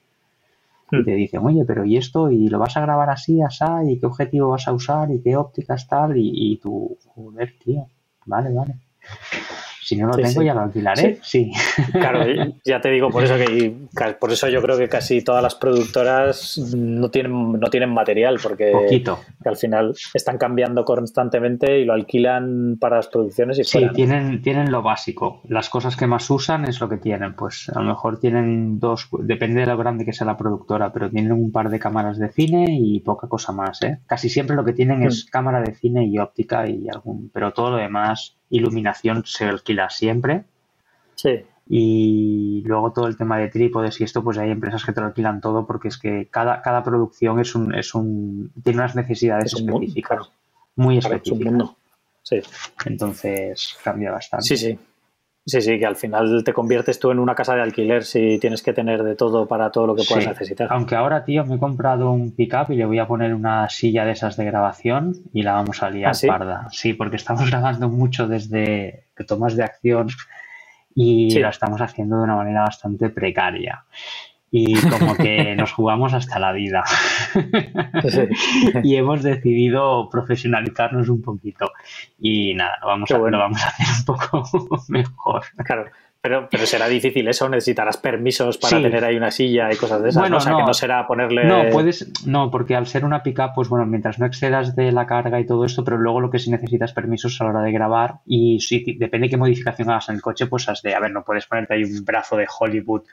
[0.92, 1.06] Y hmm.
[1.06, 2.32] te dicen, oye, pero ¿y esto?
[2.32, 3.84] ¿Y lo vas a grabar así, asá?
[3.84, 5.12] ¿Y qué objetivo vas a usar?
[5.12, 6.18] ¿Y qué ópticas tal?
[6.18, 7.88] Y, y tú, joder, tío,
[8.26, 8.76] vale, vale.
[9.86, 11.20] Si no lo tengo, ya lo alquilaré.
[11.22, 11.52] Sí.
[11.92, 12.26] Claro,
[12.66, 13.72] ya te digo, por eso que
[14.20, 18.74] por eso yo creo que casi todas las productoras no tienen, no tienen material, porque
[19.46, 24.72] al final están cambiando constantemente y lo alquilan para las producciones y Sí, tienen, tienen
[24.72, 25.42] lo básico.
[25.48, 27.36] Las cosas que más usan es lo que tienen.
[27.36, 31.12] Pues a lo mejor tienen dos, depende de lo grande que sea la productora, pero
[31.12, 34.00] tienen un par de cámaras de cine y poca cosa más, ¿eh?
[34.08, 35.30] Casi siempre lo que tienen es hmm.
[35.30, 40.44] cámara de cine y óptica y algún, pero todo lo demás iluminación se alquila siempre.
[41.16, 41.44] Sí.
[41.68, 45.08] Y luego todo el tema de trípodes y esto, pues hay empresas que te lo
[45.08, 49.54] alquilan todo porque es que cada, cada producción es un, es un, tiene unas necesidades
[49.54, 50.30] específicas.
[50.76, 51.72] Muy específicas.
[52.22, 52.42] Sí.
[52.86, 54.46] Entonces cambia bastante.
[54.46, 54.80] Sí, sí.
[55.48, 58.64] Sí, sí, que al final te conviertes tú en una casa de alquiler si tienes
[58.64, 60.68] que tener de todo para todo lo que puedas necesitar.
[60.72, 64.06] Aunque ahora, tío, me he comprado un pickup y le voy a poner una silla
[64.06, 66.68] de esas de grabación y la vamos a liar ¿Ah, parda.
[66.72, 70.08] Sí, porque estamos grabando mucho desde tomas de acción
[70.96, 73.84] y lo estamos haciendo de una manera bastante precaria
[74.52, 76.84] y como que nos jugamos hasta la vida.
[78.84, 81.72] y hemos decidido profesionalizarnos un poquito.
[82.20, 85.44] Y nada, vamos a, lo vamos a hacer un poco mejor.
[85.64, 85.86] Claro.
[86.22, 90.10] Pero, pero será difícil eso, necesitarás permisos para tener ahí una silla y cosas de
[90.10, 90.22] esas.
[90.24, 91.46] Bueno, O sea, no, que no será ponerle.
[91.46, 92.26] No, puedes.
[92.26, 95.46] No, porque al ser una pickup, pues bueno, mientras no excedas de la carga y
[95.46, 98.22] todo esto, pero luego lo que sí necesitas permisos a la hora de grabar.
[98.26, 101.12] Y sí, depende de qué modificación hagas en el coche, pues has de, a ver,
[101.12, 103.04] no puedes ponerte ahí un brazo de Hollywood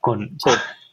[0.00, 0.36] con,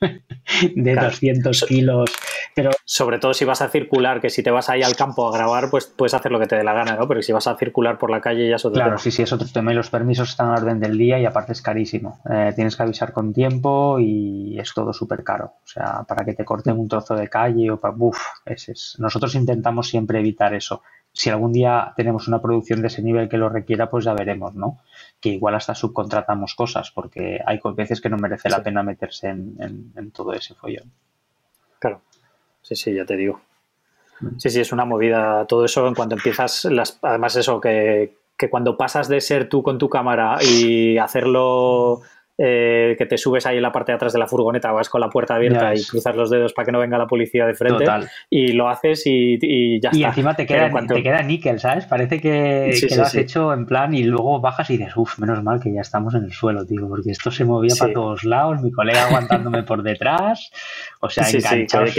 [0.75, 2.11] de 200 kilos.
[2.55, 2.71] Pero...
[2.85, 5.69] Sobre todo si vas a circular, que si te vas ahí al campo a grabar,
[5.69, 7.07] pues puedes hacer lo que te dé la gana, ¿no?
[7.07, 9.31] Pero si vas a circular por la calle ya es otro claro, sí, sí, es
[9.31, 9.71] otro tema.
[9.71, 12.19] Y los permisos están a orden del día y aparte es carísimo.
[12.29, 15.53] Eh, tienes que avisar con tiempo y es todo súper caro.
[15.63, 17.93] O sea, para que te corten un trozo de calle o para...
[17.97, 18.95] Uf, es.
[18.99, 20.81] Nosotros intentamos siempre evitar eso.
[21.17, 24.53] Si algún día tenemos una producción de ese nivel que lo requiera, pues ya veremos,
[24.53, 24.79] ¿no?
[25.19, 30.11] que igual hasta subcontratamos cosas, porque hay veces que no merece la pena meterse en,
[30.13, 30.91] todo ese follón.
[31.79, 32.01] Claro,
[32.61, 33.41] sí, sí, ya te digo.
[34.19, 34.37] Mm.
[34.37, 35.45] Sí, sí, es una movida.
[35.47, 39.63] Todo eso en cuanto empiezas, las, además eso, que, que cuando pasas de ser tú
[39.63, 42.01] con tu cámara y hacerlo
[42.37, 45.01] eh, que te subes ahí en la parte de atrás de la furgoneta, vas con
[45.01, 47.85] la puerta abierta y cruzas los dedos para que no venga la policía de frente
[48.29, 49.99] y lo haces y, ya está.
[49.99, 51.85] Y encima te queda, te queda níquel, ¿sabes?
[51.85, 55.59] Parece que, lo has hecho en plan y luego bajas y dices, uff, menos mal
[55.59, 58.71] que ya estamos en el suelo, tío, porque esto se movía para todos lados, mi
[58.71, 60.51] colega aguantándome por detrás,
[60.99, 61.95] o sea, enganchados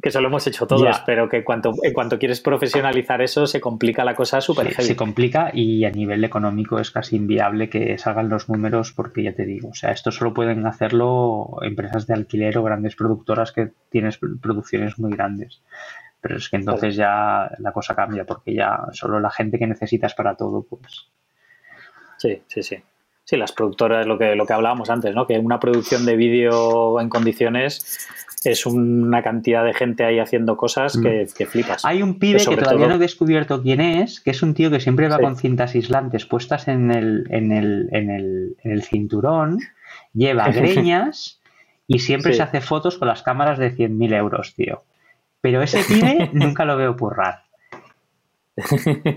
[0.00, 3.60] que eso lo hemos hecho todos, pero que cuanto, en cuanto quieres profesionalizar eso, se
[3.60, 8.30] complica la cosa súper Se complica y a nivel económico es casi inviable que salgan
[8.30, 12.56] los números porque ya te digo, o sea, esto solo pueden hacerlo empresas de alquiler
[12.56, 15.62] o grandes productoras que tienes producciones muy grandes.
[16.22, 20.14] Pero es que entonces ya la cosa cambia porque ya solo la gente que necesitas
[20.14, 21.08] para todo, pues...
[22.16, 22.76] Sí, sí, sí.
[23.24, 25.26] Sí, las productoras, lo que, lo que hablábamos antes, ¿no?
[25.26, 28.08] Que una producción de vídeo en condiciones
[28.44, 31.46] es una cantidad de gente ahí haciendo cosas que, mm.
[31.46, 31.84] flipas.
[31.84, 34.80] Hay un pibe que todavía no he descubierto quién es, que es un tío que
[34.80, 39.58] siempre va con cintas aislantes puestas en el, en el, en el, en el cinturón,
[40.12, 41.40] lleva greñas
[41.86, 44.84] y siempre se hace fotos con las cámaras de 100.000 euros, tío.
[45.40, 47.42] Pero ese pibe nunca lo veo currar.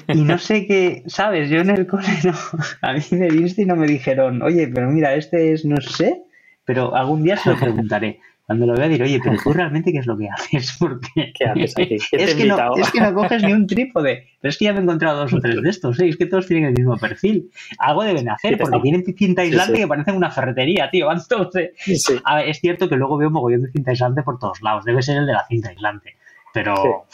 [0.08, 1.50] Y no sé qué, ¿sabes?
[1.50, 2.34] Yo en el cole no,
[2.82, 6.22] a mí me viste y no me dijeron, oye, pero mira, este es, no sé,
[6.64, 9.98] pero algún día se lo preguntaré Cuando lo vea diré, oye, pero tú realmente qué
[10.00, 10.76] es lo que haces?
[10.80, 11.98] Porque ¿Qué haces aquí?
[12.12, 12.76] ¿Qué te es, que no, invitado?
[12.78, 14.28] es que no coges ni un trípode.
[14.40, 16.10] Pero es que ya me he encontrado dos o tres de estos, ¿eh?
[16.10, 17.50] es que todos tienen el mismo perfil.
[17.80, 19.82] Algo deben Sí, hacer, porque tienen cinta Sí, aislante sí.
[19.82, 21.12] que parecen una ferretería, tío.
[21.12, 22.20] Entonces, Sí.
[22.24, 24.86] a ver, es cierto que luego veo mogollón de cinta aislante por todos lados.
[24.86, 26.16] Debe ser el de la cinta aislante.
[26.54, 27.08] Pero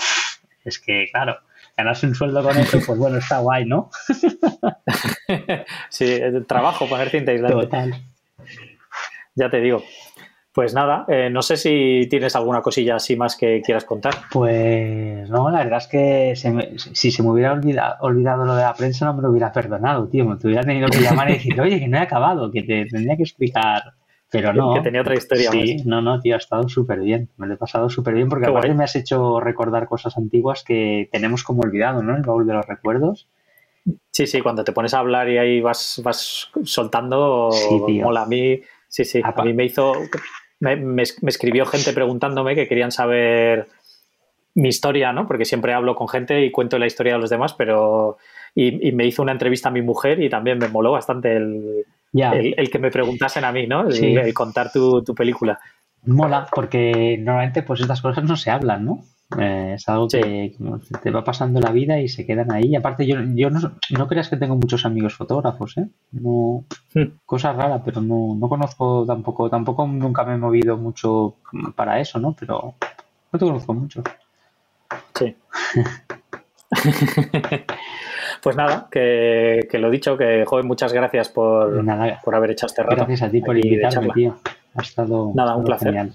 [0.66, 1.38] es que, claro,
[1.78, 3.90] ganarse un sueldo con eso, pues bueno, está guay, ¿no?
[5.90, 7.56] Sí, el trabajo, poner cinta aislante.
[7.56, 7.96] Total.
[9.36, 9.82] Ya te digo.
[10.54, 14.14] Pues nada, eh, no sé si tienes alguna cosilla así más que quieras contar.
[14.32, 18.56] Pues no, la verdad es que se me- si se me hubiera olvida- olvidado lo
[18.56, 20.26] de la prensa no me lo hubiera perdonado, tío.
[20.26, 23.16] Me hubiera tenido que llamar y decir, oye, que no he acabado, que te tendría
[23.16, 23.94] que explicar.
[24.30, 24.74] Pero no.
[24.74, 25.86] Que tenía otra historia Sí, más.
[25.86, 27.30] no, no, tío, ha estado súper bien.
[27.38, 31.08] Me lo he pasado súper bien porque aparte me has hecho recordar cosas antiguas que
[31.14, 32.16] tenemos como olvidado, ¿no?
[32.16, 33.28] El baúl de los recuerdos.
[34.12, 38.06] Sí, sí, cuando te pones a hablar y ahí vas, vas soltando, Sí, tío.
[38.06, 38.60] mola a mí.
[38.88, 39.94] Sí, sí, a mí me hizo.
[40.62, 43.68] Me, me- me escribió gente preguntándome que querían saber
[44.56, 45.28] mi historia, ¿no?
[45.28, 48.18] Porque siempre hablo con gente y cuento la historia de los demás, pero.
[48.56, 51.86] Y, y me hizo una entrevista a mi mujer y también me moló bastante el,
[52.34, 53.88] el, el que me preguntasen a mí, ¿no?
[53.88, 54.14] El, Sí.
[54.16, 55.58] el contar tu, tu película.
[56.06, 59.04] mola porque normalmente pues estas cosas no se hablan, ¿no?
[59.40, 60.20] Eh, es algo Sí.
[60.22, 62.76] que como te va pasando la vida y se quedan ahí.
[62.76, 63.60] Aparte, yo, yo no,
[63.98, 65.88] no creas que tengo muchos amigos fotógrafos, ¿eh?
[66.12, 67.14] No, Hmm.
[67.26, 71.36] cosa rara, pero no, no conozco tampoco, tampoco nunca me he movido mucho
[71.76, 72.36] para eso, ¿no?
[72.38, 72.74] Pero
[73.32, 74.04] no te conozco mucho.
[75.18, 75.36] Sí.
[78.44, 82.66] pues nada, que, que lo dicho, que joven, muchas gracias por, Nada, por haber hecho
[82.66, 82.96] este rato.
[82.96, 84.36] gracias a ti por invitarme, tío.
[84.76, 85.90] Ha estado, Nada, ha un placer.
[85.90, 86.14] genial.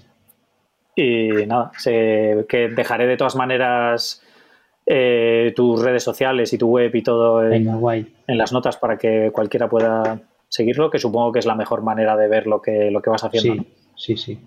[0.99, 4.23] Y nada, sé que dejaré de todas maneras
[4.83, 8.15] eh, tus redes sociales y tu web y todo en, Venga, guay.
[8.25, 10.19] en las notas para que cualquiera pueda
[10.49, 13.23] seguirlo, que supongo que es la mejor manera de ver lo que, lo que vas
[13.23, 13.55] haciendo.
[13.55, 13.63] ¿no?
[13.95, 14.39] Sí, sí, sí.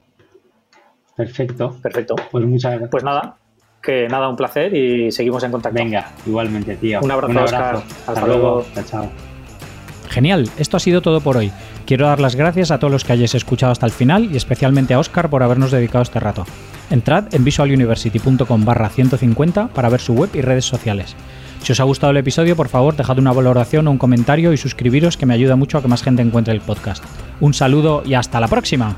[1.16, 1.76] Perfecto.
[1.80, 2.16] Perfecto.
[2.32, 2.90] Pues muchas gracias.
[2.90, 3.36] Pues nada,
[3.80, 5.78] que nada, un placer y seguimos en contacto.
[5.78, 6.98] Venga, igualmente, tío.
[7.00, 7.76] Un abrazo, Óscar.
[7.76, 8.42] Hasta, Hasta luego.
[8.42, 8.66] luego.
[8.74, 9.29] Chao, chao.
[10.10, 11.52] Genial, esto ha sido todo por hoy.
[11.86, 14.92] Quiero dar las gracias a todos los que hayáis escuchado hasta el final y especialmente
[14.92, 16.44] a Oscar por habernos dedicado este rato.
[16.90, 21.14] Entrad en visualuniversity.com barra 150 para ver su web y redes sociales.
[21.62, 24.56] Si os ha gustado el episodio, por favor, dejad una valoración o un comentario y
[24.56, 27.04] suscribiros que me ayuda mucho a que más gente encuentre el podcast.
[27.38, 28.96] Un saludo y hasta la próxima.